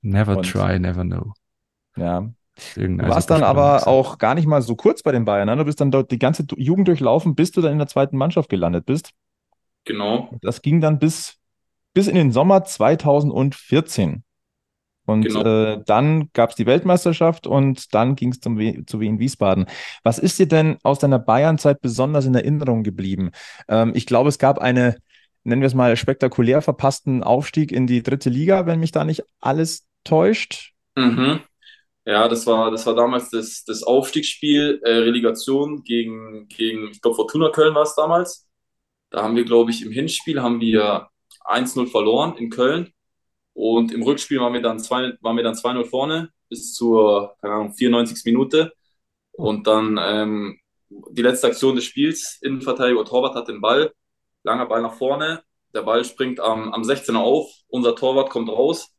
[0.02, 1.34] Never und, try, never know.
[1.96, 2.28] Ja.
[2.76, 5.48] Du warst dann aber auch gar nicht mal so kurz bei den Bayern.
[5.48, 5.58] Ne?
[5.58, 8.50] Du bist dann dort die ganze Jugend durchlaufen, bis du dann in der zweiten Mannschaft
[8.50, 9.12] gelandet bist.
[9.86, 10.30] Genau.
[10.42, 11.38] Das ging dann bis,
[11.94, 14.24] bis in den Sommer 2014.
[15.06, 15.44] Und genau.
[15.44, 19.68] äh, dann gab es die Weltmeisterschaft und dann ging es zu Wien Wiesbaden.
[20.04, 23.32] Was ist dir denn aus deiner Bayernzeit besonders in Erinnerung geblieben?
[23.68, 24.98] Ähm, ich glaube, es gab eine,
[25.44, 29.24] nennen wir es mal, spektakulär verpassten Aufstieg in die dritte Liga, wenn mich da nicht
[29.40, 30.74] alles täuscht.
[30.96, 31.42] Mhm.
[32.06, 37.16] Ja, das war, das war damals das, das Aufstiegsspiel, äh, Relegation gegen, gegen, ich glaube,
[37.16, 38.48] Fortuna Köln war es damals.
[39.10, 41.10] Da haben wir, glaube ich, im Hinspiel haben wir
[41.46, 42.94] 1-0 verloren in Köln.
[43.54, 47.54] Und im Rückspiel waren wir dann 2-0 waren wir dann 2 vorne bis zur, keine
[47.56, 48.24] Ahnung, 94.
[48.26, 48.74] Minute.
[49.32, 53.94] Und dann ähm, die letzte Aktion des Spiels, Innenverteidiger Torwart hat den Ball,
[54.44, 55.44] langer Ball nach vorne,
[55.74, 58.94] der Ball springt am, am 16er auf, unser Torwart kommt raus,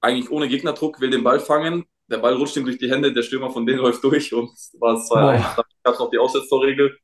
[0.00, 3.22] eigentlich ohne Gegnerdruck, will den Ball fangen, der Ball rutscht ihm durch die Hände, der
[3.22, 5.56] Stürmer von denen läuft durch und war es 2-1.
[5.56, 6.98] Dann gab es noch die Aussetztorregel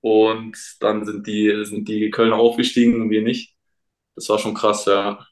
[0.00, 3.56] und dann sind die, sind die Kölner aufgestiegen und wir nicht.
[4.14, 5.26] Das war schon krass, ja.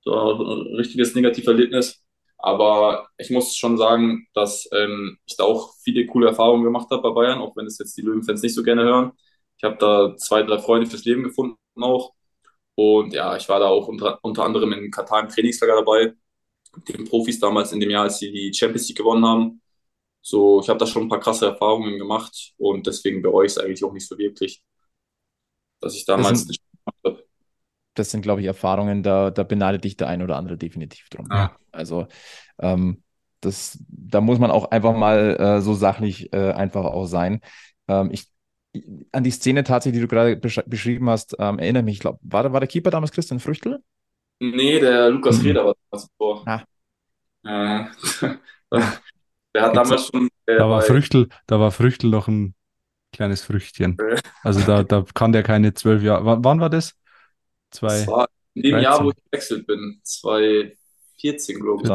[0.00, 2.04] So ein richtiges Negativerlebnis.
[2.38, 7.02] Aber ich muss schon sagen, dass ähm, ich da auch viele coole Erfahrungen gemacht habe
[7.02, 9.12] bei Bayern, auch wenn es jetzt die Löwenfans nicht so gerne hören.
[9.58, 12.14] Ich habe da zwei, drei Freunde fürs Leben gefunden auch.
[12.74, 16.14] Und ja, ich war da auch unter, unter anderem in Katar im Trainingslager dabei,
[16.88, 19.62] den Profis damals in dem Jahr, als sie die Champions League gewonnen haben.
[20.20, 23.58] So, ich habe da schon ein paar krasse Erfahrungen gemacht und deswegen bereue ich es
[23.58, 24.62] eigentlich auch nicht so wirklich,
[25.80, 27.28] dass ich damals das sind, gemacht habe.
[27.94, 31.26] Das sind, glaube ich, Erfahrungen, da, da beneidet dich der ein oder andere definitiv drum.
[31.30, 31.56] Ja.
[31.72, 32.06] Also,
[32.60, 33.02] ähm,
[33.40, 37.40] das, da muss man auch einfach mal äh, so sachlich äh, einfach auch sein.
[37.88, 38.26] Ähm, ich
[39.12, 42.18] an die Szene tatsächlich, die du gerade besch beschrieben hast, ähm, erinnere mich, ich glaube,
[42.22, 43.82] war, war der Keeper damals Christian Früchtel?
[44.42, 45.44] Nee, der Lukas mhm.
[45.44, 46.42] Reder war das vor.
[46.46, 46.62] Ah.
[47.44, 47.84] Äh,
[49.54, 50.28] der hat damals schon.
[50.46, 52.54] Äh, da, war Früchtel, da war Früchtel noch ein
[53.12, 53.96] kleines Früchtchen.
[54.42, 56.24] Also da, da kann der keine zwölf Jahre.
[56.24, 56.94] W wann war das?
[57.70, 58.82] Zwei, das war in dem 13.
[58.82, 60.00] Jahr, wo ich gewechselt bin.
[60.02, 61.88] 2014, glaube ich.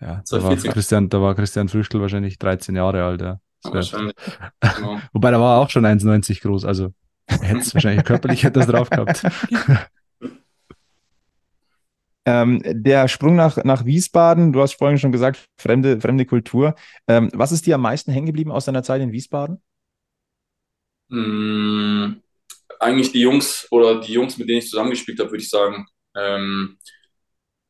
[0.00, 3.20] Ja, da war, Christian, da war Christian Früchtel wahrscheinlich 13 Jahre alt.
[3.20, 3.40] Ja.
[3.62, 4.14] Wahrscheinlich.
[4.60, 5.00] Genau.
[5.12, 6.92] Wobei, da war auch schon 1,90 groß, also
[7.28, 9.22] hätte es wahrscheinlich körperlich etwas drauf gehabt.
[12.28, 16.74] Ähm, der Sprung nach, nach Wiesbaden, du hast vorhin schon gesagt, fremde, fremde Kultur.
[17.06, 19.62] Ähm, was ist dir am meisten hängen geblieben aus deiner Zeit in Wiesbaden?
[21.08, 22.20] Mm,
[22.80, 25.86] eigentlich die Jungs oder die Jungs, mit denen ich zusammengespielt habe, würde ich sagen.
[26.14, 26.76] Ähm,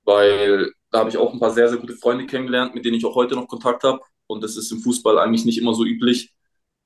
[0.02, 3.04] weil da habe ich auch ein paar sehr, sehr gute Freunde kennengelernt, mit denen ich
[3.04, 4.00] auch heute noch Kontakt habe.
[4.26, 6.34] Und das ist im Fußball eigentlich nicht immer so üblich,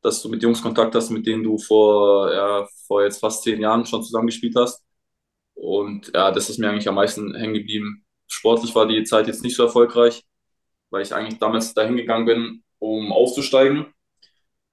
[0.02, 3.62] dass du mit Jungs Kontakt hast, mit denen du vor, ja, vor jetzt fast zehn
[3.62, 4.82] Jahren schon zusammengespielt hast.
[5.54, 8.04] Und ja, das ist mir eigentlich am meisten hängen geblieben.
[8.26, 10.24] Sportlich war die Zeit jetzt nicht so erfolgreich,
[10.90, 13.86] weil ich eigentlich damals dahin gegangen bin, um aufzusteigen.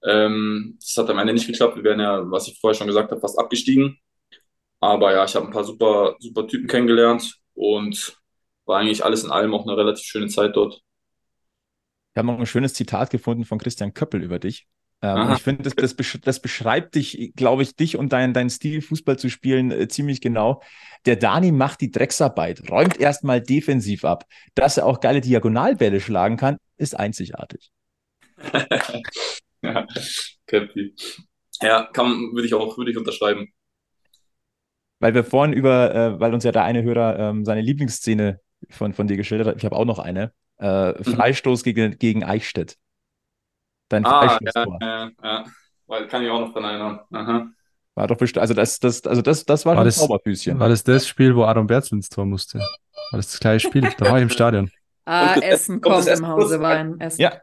[0.03, 1.75] Ähm, das hat am Ende nicht geklappt.
[1.75, 3.99] Wir wären ja, was ich vorher schon gesagt habe, fast abgestiegen.
[4.79, 8.17] Aber ja, ich habe ein paar super, super Typen kennengelernt und
[8.65, 10.81] war eigentlich alles in allem auch eine relativ schöne Zeit dort.
[12.13, 14.67] Wir haben noch ein schönes Zitat gefunden von Christian Köppel über dich.
[15.01, 18.49] Ähm, ich finde, das, das, besch das, beschreibt dich, glaube ich, dich und deinen dein
[18.49, 20.61] Stil, Fußball zu spielen, äh, ziemlich genau.
[21.05, 24.25] Der Dani macht die Drecksarbeit, räumt erstmal defensiv ab.
[24.55, 27.71] Dass er auch geile Diagonalbälle schlagen kann, ist einzigartig.
[29.61, 29.87] ja,
[30.47, 30.95] Köppi.
[31.61, 33.47] Ja, kann, würde ich auch, würde ich unterschreiben.
[34.99, 38.93] Weil wir vorhin über, äh, weil uns ja der eine Hörer ähm, seine Lieblingsszene von,
[38.93, 40.33] von dir geschildert hat, ich habe auch noch eine.
[40.59, 41.03] Äh, mhm.
[41.05, 42.77] Freistoß gegen, gegen Eichstätt.
[43.89, 44.77] Dein ah, Freistoßtor.
[44.81, 45.43] Ja, ja, ja.
[45.87, 46.99] Weil, kann ich auch noch dran erinnern.
[47.11, 47.49] Aha.
[47.95, 50.59] War doch bestimmt, also das, das, also das, das war, war das Zauberfüßchen.
[50.59, 52.59] War das das Spiel, wo Aaron Berzel ins Tor musste?
[52.59, 53.81] War das das gleiche Spiel?
[53.97, 54.71] Da war ich im Stadion.
[55.05, 56.99] Ah, und, Essen kommt im Hause Wein.
[56.99, 57.21] Essen.
[57.21, 57.41] Ja,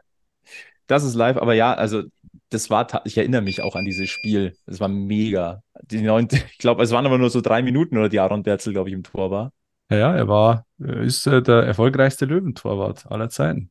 [0.87, 2.03] das ist live, aber ja, also
[2.49, 4.55] das war, ich erinnere mich auch an dieses Spiel.
[4.65, 5.61] Das war mega.
[5.83, 8.73] Die neun, ich glaube, es waren aber nur so drei Minuten oder die Aaron Berzel,
[8.73, 9.51] glaube ich, im Tor war.
[9.89, 13.69] Ja, er war, ist äh, der erfolgreichste Löwentorwart aller Zeiten.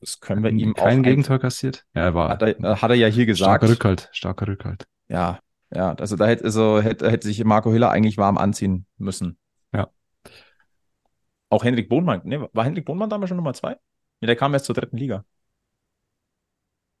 [0.00, 1.84] Das können wir ihm kein Gegentor kassiert.
[1.94, 2.28] Ja, er war.
[2.30, 3.48] Hat er, hat er ja hier gesagt.
[3.48, 4.86] Starker Rückhalt, starker Rückhalt.
[5.08, 5.40] Ja,
[5.74, 9.38] ja, also da hätte, also hätte, hätte sich Marco Hiller eigentlich warm anziehen müssen.
[9.72, 9.90] Ja.
[11.50, 13.72] Auch Hendrik Bohnmann, ne, war Hendrik Bohnmann damals schon Nummer zwei?
[14.20, 15.24] Ja, der kam erst zur dritten Liga.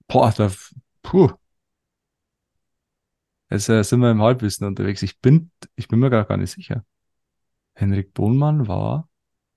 [0.06, 0.50] Boah, da,
[1.02, 1.30] puh.
[3.50, 5.02] Jetzt äh, sind wir im Halbwissen unterwegs.
[5.02, 6.84] Ich bin, ich bin mir gar, gar nicht sicher.
[7.74, 9.08] Henrik Bohnmann war,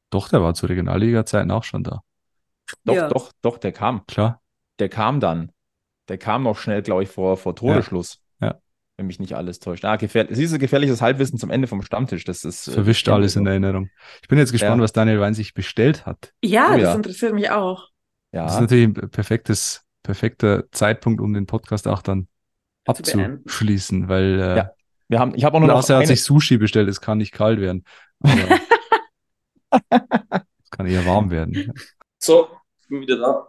[0.09, 2.01] doch, der war zu Regionalliga-Zeiten auch schon da.
[2.83, 3.07] Doch, ja.
[3.09, 4.05] doch, doch, der kam.
[4.07, 4.41] Klar.
[4.79, 5.51] Der kam dann.
[6.07, 8.21] Der kam noch schnell, glaube ich, vor, vor Toreschluss.
[8.39, 8.47] Ja.
[8.47, 8.59] ja.
[8.97, 9.85] Wenn mich nicht alles täuscht.
[9.85, 10.35] Ah, gefährlich.
[10.35, 12.23] Siehst du, gefährliches Halbwissen zum Ende vom Stammtisch.
[12.23, 12.67] Das ist.
[12.67, 13.89] Äh, Verwischt äh, alles in Erinnerung.
[14.21, 14.83] Ich bin jetzt gespannt, ja.
[14.83, 16.33] was Daniel Wein sich bestellt hat.
[16.43, 16.95] Ja, oh, das ja.
[16.95, 17.89] interessiert mich auch.
[18.31, 18.45] Ja.
[18.45, 22.27] Das ist natürlich ein perfektes, perfekter Zeitpunkt, um den Podcast auch dann
[22.85, 24.39] abzuschließen, weil.
[24.39, 24.71] Äh, ja.
[25.07, 25.67] Wir haben, ich habe auch noch.
[25.67, 27.83] Lars, hat sich Sushi bestellt, es kann nicht kalt werden.
[30.63, 31.73] Es kann eher warm werden.
[32.17, 32.49] So,
[32.91, 33.47] bin wieder da.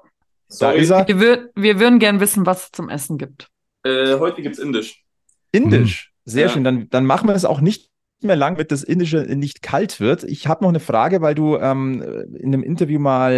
[0.49, 0.77] Sorry.
[0.77, 1.09] Da ist er.
[1.09, 3.49] Wir, wür wir würden gern wissen, was es zum Essen gibt.
[3.85, 5.05] Äh, heute gibt es Indisch.
[5.51, 6.33] Indisch, hm.
[6.33, 6.49] sehr ja.
[6.49, 6.65] schön.
[6.65, 7.91] Dann, dann machen wir es auch nicht
[8.23, 10.23] mehr lang, damit das Indische nicht kalt wird.
[10.25, 12.01] Ich habe noch eine Frage, weil du ähm,
[12.39, 13.33] in einem Interview mal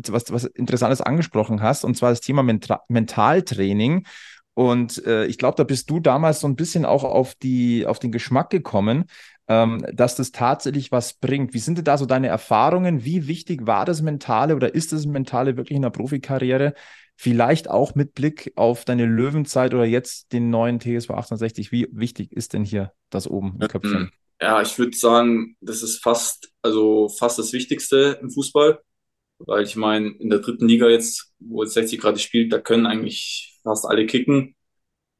[0.00, 4.06] äh, was, was Interessantes angesprochen hast, und zwar das Thema Mentra Mentaltraining.
[4.54, 7.98] Und äh, ich glaube, da bist du damals so ein bisschen auch auf, die, auf
[7.98, 9.04] den Geschmack gekommen,
[9.50, 11.54] ähm, dass das tatsächlich was bringt.
[11.54, 13.04] Wie sind denn da so deine Erfahrungen?
[13.04, 16.72] Wie wichtig war das Mentale oder ist das Mentale wirklich in der Profikarriere?
[17.16, 21.72] Vielleicht auch mit Blick auf deine Löwenzeit oder jetzt den neuen TSV 1860.
[21.72, 24.12] Wie wichtig ist denn hier das oben im Köpfchen?
[24.40, 28.78] Ja, ich würde sagen, das ist fast, also fast das Wichtigste im Fußball.
[29.40, 32.86] Weil ich meine, in der dritten Liga jetzt, wo jetzt 60 gerade spielt, da können
[32.86, 34.54] eigentlich fast alle kicken,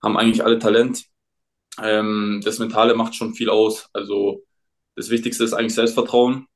[0.00, 1.04] haben eigentlich alle Talent
[1.82, 3.88] ähm, das Mentale macht schon viel aus.
[3.92, 4.44] Also
[4.96, 6.46] das Wichtigste ist eigentlich Selbstvertrauen.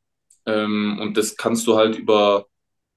[0.47, 2.47] Ähm, und das kannst du halt über,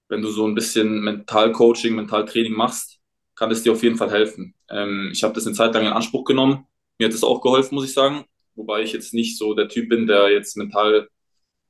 [0.09, 2.99] wenn du so ein bisschen Mentalcoaching, Mentaltraining machst,
[3.36, 4.55] kann es dir auf jeden Fall helfen.
[4.70, 6.65] Ähm, ich habe das eine Zeit lang in Anspruch genommen.
[6.99, 8.26] Mir hat das auch geholfen, muss ich sagen.
[8.55, 11.09] Wobei ich jetzt nicht so der Typ bin, der jetzt mental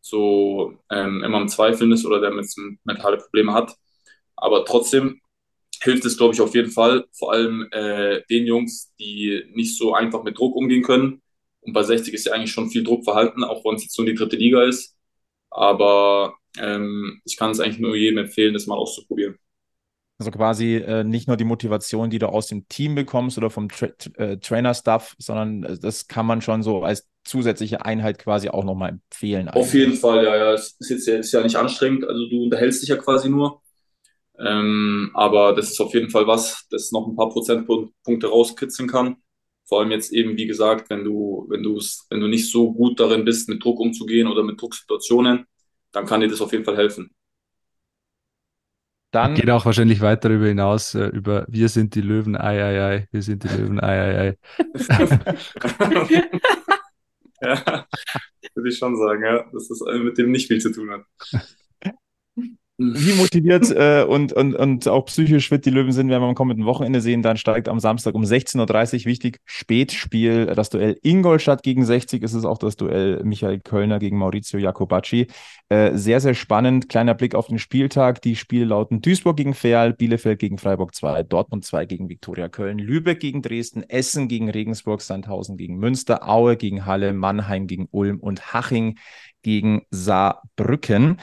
[0.01, 2.47] so ähm, immer im Zweifeln ist oder der mit
[2.85, 3.75] mentale Probleme hat.
[4.35, 5.21] Aber trotzdem
[5.81, 7.05] hilft es, glaube ich, auf jeden Fall.
[7.11, 11.21] Vor allem äh, den Jungs, die nicht so einfach mit Druck umgehen können.
[11.61, 14.07] Und bei 60 ist ja eigentlich schon viel Druck verhalten, auch wenn es jetzt nur
[14.07, 14.95] die dritte Liga ist.
[15.49, 19.37] Aber ähm, ich kann es eigentlich nur jedem empfehlen, das mal auszuprobieren.
[20.19, 23.69] Also quasi äh, nicht nur die Motivation, die du aus dem Team bekommst oder vom
[23.69, 28.63] Tra äh, Trainer-Stuff, sondern äh, das kann man schon so als zusätzliche Einheit quasi auch
[28.63, 29.47] nochmal empfehlen.
[29.49, 30.53] Auf jeden Fall, ja, ja.
[30.53, 33.61] Es ist jetzt ja, ist ja nicht anstrengend, also du unterhältst dich ja quasi nur.
[34.39, 39.17] Ähm, aber das ist auf jeden Fall was, das noch ein paar Prozentpunkte rauskitzeln kann.
[39.65, 42.99] Vor allem jetzt eben, wie gesagt, wenn du, wenn du wenn du nicht so gut
[42.99, 45.45] darin bist, mit Druck umzugehen oder mit Drucksituationen,
[45.91, 47.11] dann kann dir das auf jeden Fall helfen.
[49.11, 52.81] Dann geht auch wahrscheinlich weiter darüber hinaus, äh, über wir sind die Löwen, ei, ei,
[52.81, 54.37] ei, wir sind die Löwen, ei, ei, ei.
[57.41, 57.87] ja,
[58.53, 61.05] würde ich schon sagen, ja, dass das mit dem nicht viel zu tun hat.
[62.79, 66.35] Wie motiviert äh, und, und, und auch psychisch fit die Löwen sind, werden wir am
[66.35, 67.23] kommenden Wochenende sehen.
[67.23, 72.21] Dann steigt am Samstag um 16.30 Uhr wichtig Spätspiel das Duell Ingolstadt gegen 60.
[72.21, 75.27] Es ist auch das Duell Michael Kölner gegen Maurizio Jacobacci.
[75.69, 76.87] Äh, sehr, sehr spannend.
[76.87, 78.21] Kleiner Blick auf den Spieltag.
[78.21, 82.77] Die Spiele lauten Duisburg gegen Ferl, Bielefeld gegen Freiburg 2, Dortmund 2 gegen Viktoria Köln,
[82.77, 88.19] Lübeck gegen Dresden, Essen gegen Regensburg, Sandhausen gegen Münster, Aue gegen Halle, Mannheim gegen Ulm
[88.19, 88.99] und Haching
[89.41, 91.17] gegen Saarbrücken.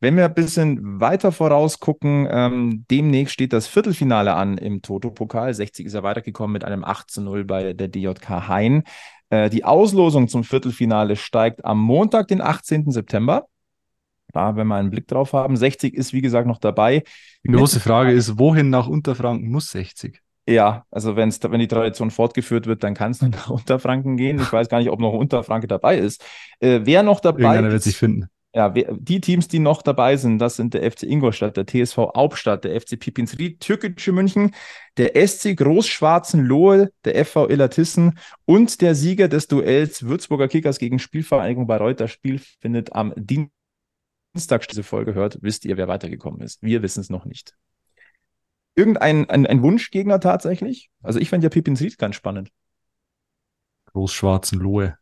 [0.00, 5.52] Wenn wir ein bisschen weiter vorausgucken, ähm, demnächst steht das Viertelfinale an im Toto-Pokal.
[5.52, 8.84] 60 ist er weitergekommen mit einem 8 zu 0 bei der DJK Hain.
[9.30, 12.92] Äh, die Auslosung zum Viertelfinale steigt am Montag, den 18.
[12.92, 13.46] September.
[14.32, 15.56] Da, wenn wir einen Blick drauf haben.
[15.56, 17.02] 60 ist, wie gesagt, noch dabei.
[17.42, 20.20] Die große Frage ist, wohin nach Unterfranken muss 60?
[20.46, 24.38] Ja, also wenn's, wenn die Tradition fortgeführt wird, dann kann es nach Unterfranken gehen.
[24.38, 26.24] Ich weiß gar nicht, ob noch Unterfranke dabei ist.
[26.60, 30.38] Äh, wer noch dabei Irgendeiner wird sich finden ja, die Teams, die noch dabei sind,
[30.38, 34.54] das sind der FC Ingolstadt, der TSV Hauptstadt, der FC Pipinsried, Türkische München,
[34.96, 40.98] der SC Großschwarzen Lohe, der FV Illertissen und der Sieger des Duells Würzburger Kickers gegen
[40.98, 42.00] Spielvereinigung Bayreuth.
[42.00, 46.62] Das Spiel findet am Dienstag, diese Folge hört, wisst ihr, wer weitergekommen ist.
[46.62, 47.54] Wir wissen es noch nicht.
[48.74, 50.88] Irgendein ein, ein Wunschgegner tatsächlich?
[51.02, 52.50] Also ich fände ja Pipinsried ganz spannend.
[53.92, 54.96] Großschwarzen Lohe.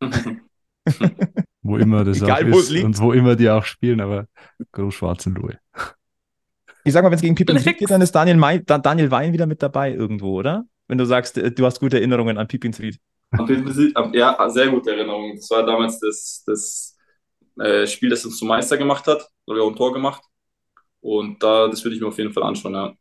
[1.62, 4.26] wo immer das Egal, auch ist und wo immer die auch spielen, aber
[4.72, 5.58] groß-schwarzen Lohe.
[6.84, 9.46] Ich sag mal, wenn es gegen Pippen geht, dann ist Daniel, Mai, Daniel Wein wieder
[9.46, 10.64] mit dabei irgendwo, oder?
[10.88, 12.98] Wenn du sagst, äh, du hast gute Erinnerungen an Pippins Lied.
[14.12, 15.36] Ja, sehr gute Erinnerungen.
[15.36, 16.98] Das war damals das, das
[17.58, 19.20] äh, Spiel, das uns zum Meister gemacht hat.
[19.20, 20.22] Da haben wir auch ein Tor gemacht.
[21.00, 22.92] Und da, das würde ich mir auf jeden Fall anschauen, ja.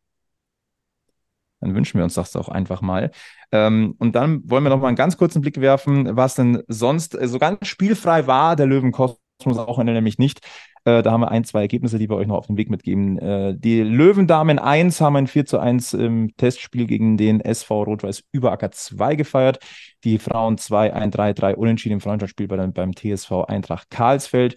[1.61, 3.11] Dann wünschen wir uns das auch einfach mal.
[3.51, 7.17] Ähm, und dann wollen wir noch mal einen ganz kurzen Blick werfen, was denn sonst
[7.21, 8.55] so ganz spielfrei war.
[8.55, 10.41] Der Löwenkosmos auch nämlich nicht.
[10.83, 13.19] Äh, da haben wir ein, zwei Ergebnisse, die wir euch noch auf den Weg mitgeben.
[13.19, 18.23] Äh, die Löwendamen 1 haben ein 4 zu 1 im Testspiel gegen den SV Rot-Weiß
[18.31, 19.59] Überacker 2 gefeiert.
[20.03, 24.55] Die Frauen 2, ein 3-3 unentschieden im Freundschaftsspiel beim, beim TSV Eintracht Karlsfeld.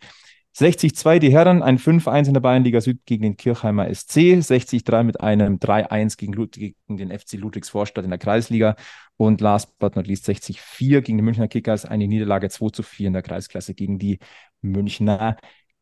[0.57, 5.21] 60-2 die Herren, ein 5-1 in der Bayernliga Süd gegen den Kirchheimer SC, 60-3 mit
[5.21, 8.77] einem 3-1 gegen, gegen, den FC Ludwigsvorstadt in der Kreisliga
[9.17, 13.23] und last but not least 60-4 gegen die Münchner Kickers, eine Niederlage 2-4 in der
[13.23, 14.21] Kreisklasse gegen die
[14.61, 15.37] Münchner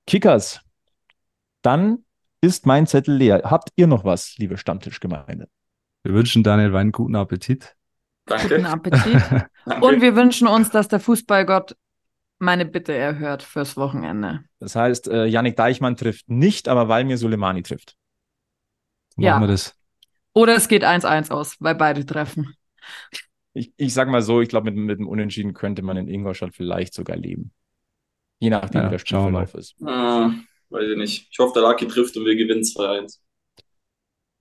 [0.06, 0.60] Kickers.
[1.60, 2.04] Dann
[2.40, 3.42] ist mein Zettel leer.
[3.44, 5.48] Habt ihr noch was, liebe Stammtischgemeinde?
[6.02, 7.76] Wir wünschen Daniel Wein guten Appetit.
[8.24, 8.48] Danke.
[8.48, 9.22] Guten Appetit.
[9.80, 11.76] Und wir wünschen uns, dass der Fußballgott
[12.42, 14.44] meine Bitte erhört fürs Wochenende.
[14.58, 17.96] Das heißt, äh, Yannick Deichmann trifft nicht, aber Valmir Soleimani trifft.
[19.16, 19.32] So ja.
[19.32, 19.74] Machen wir das.
[20.34, 22.54] Oder es geht 1-1 aus, weil beide treffen.
[23.54, 26.54] Ich, ich sag mal so, ich glaube, mit, mit dem Unentschieden könnte man in Ingolstadt
[26.54, 27.52] vielleicht sogar leben.
[28.40, 29.76] Je nachdem, ja, wie der Spielverlauf ist.
[29.82, 30.32] Ah,
[30.70, 31.28] weiß ich nicht.
[31.30, 33.18] Ich hoffe, der Lucky trifft und wir gewinnen 2-1.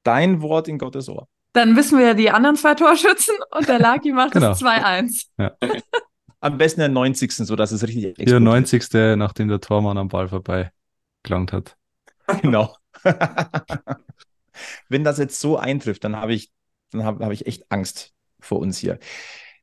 [0.04, 1.28] Dein Wort in Gottes Ohr.
[1.54, 4.52] Dann wissen wir die anderen zwei Torschützen und der Lucky macht genau.
[4.52, 5.26] es 2-1.
[5.38, 5.56] Ja.
[6.42, 7.34] Am besten der 90.
[7.34, 8.34] so dass es richtig explodiert.
[8.34, 9.18] Der 90.
[9.18, 10.72] nachdem der Tormann am Ball vorbei
[11.24, 11.78] gelangt hat.
[12.42, 12.76] Genau.
[14.90, 16.52] Wenn das jetzt so eintrifft, dann habe ich,
[16.92, 19.00] dann habe hab ich echt Angst vor uns hier.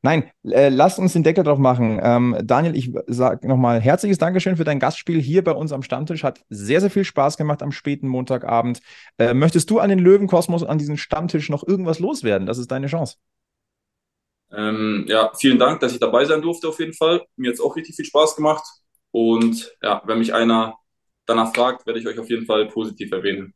[0.01, 1.99] Nein, äh, lasst uns den Deckel drauf machen.
[2.01, 6.23] Ähm, Daniel, ich sage nochmal herzliches Dankeschön für dein Gastspiel hier bei uns am Stammtisch.
[6.23, 8.79] Hat sehr, sehr viel Spaß gemacht am späten Montagabend.
[9.17, 12.47] Äh, möchtest du an den Löwenkosmos, an diesem Stammtisch noch irgendwas loswerden?
[12.47, 13.17] Das ist deine Chance.
[14.51, 17.25] Ähm, ja, vielen Dank, dass ich dabei sein durfte auf jeden Fall.
[17.35, 18.63] Mir hat es auch richtig viel Spaß gemacht.
[19.11, 20.75] Und ja, wenn mich einer
[21.25, 23.53] danach fragt, werde ich euch auf jeden Fall positiv erwähnen.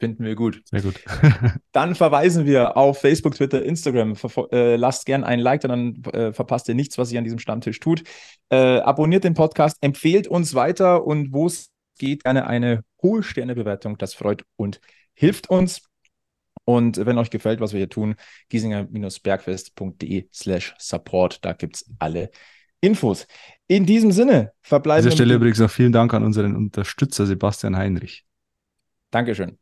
[0.00, 0.62] Finden wir gut.
[0.64, 0.94] Sehr gut.
[1.72, 4.14] dann verweisen wir auf Facebook, Twitter, Instagram.
[4.52, 7.80] Äh, lasst gern ein Like, dann äh, verpasst ihr nichts, was sich an diesem Stammtisch
[7.80, 8.04] tut.
[8.48, 13.98] Äh, abonniert den Podcast, empfehlt uns weiter und wo es geht, gerne eine hohe Sternebewertung.
[13.98, 14.80] Das freut und
[15.14, 15.82] hilft uns.
[16.68, 18.14] Und wenn euch gefällt, was wir hier tun,
[18.50, 21.42] giesinger-bergfest.de slash support.
[21.42, 22.30] Da gibt es alle
[22.82, 23.26] Infos.
[23.68, 25.06] In diesem Sinne verbleiben wir.
[25.06, 28.26] An dieser Stelle übrigens noch vielen Dank an unseren Unterstützer Sebastian Heinrich.
[29.10, 29.56] Dankeschön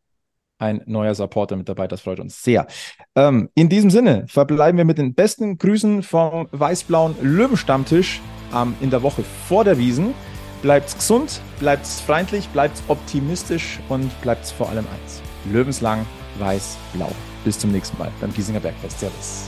[0.58, 1.86] ein neuer Supporter mit dabei.
[1.86, 2.66] Das freut uns sehr.
[3.14, 8.22] Ähm, in diesem Sinne verbleiben wir mit den besten Grüßen vom weiß-blauen Löwenstammtisch
[8.54, 10.14] ähm, in der Woche vor der Wiesen.
[10.62, 15.20] Bleibt's gesund, bleibt's freundlich, bleibt's optimistisch und bleibt's vor allem eins.
[15.52, 16.06] Löwenslang,
[16.38, 17.10] weiß-blau.
[17.44, 19.00] Bis zum nächsten Mal beim Giesinger Bergfest.
[19.00, 19.44] Servus.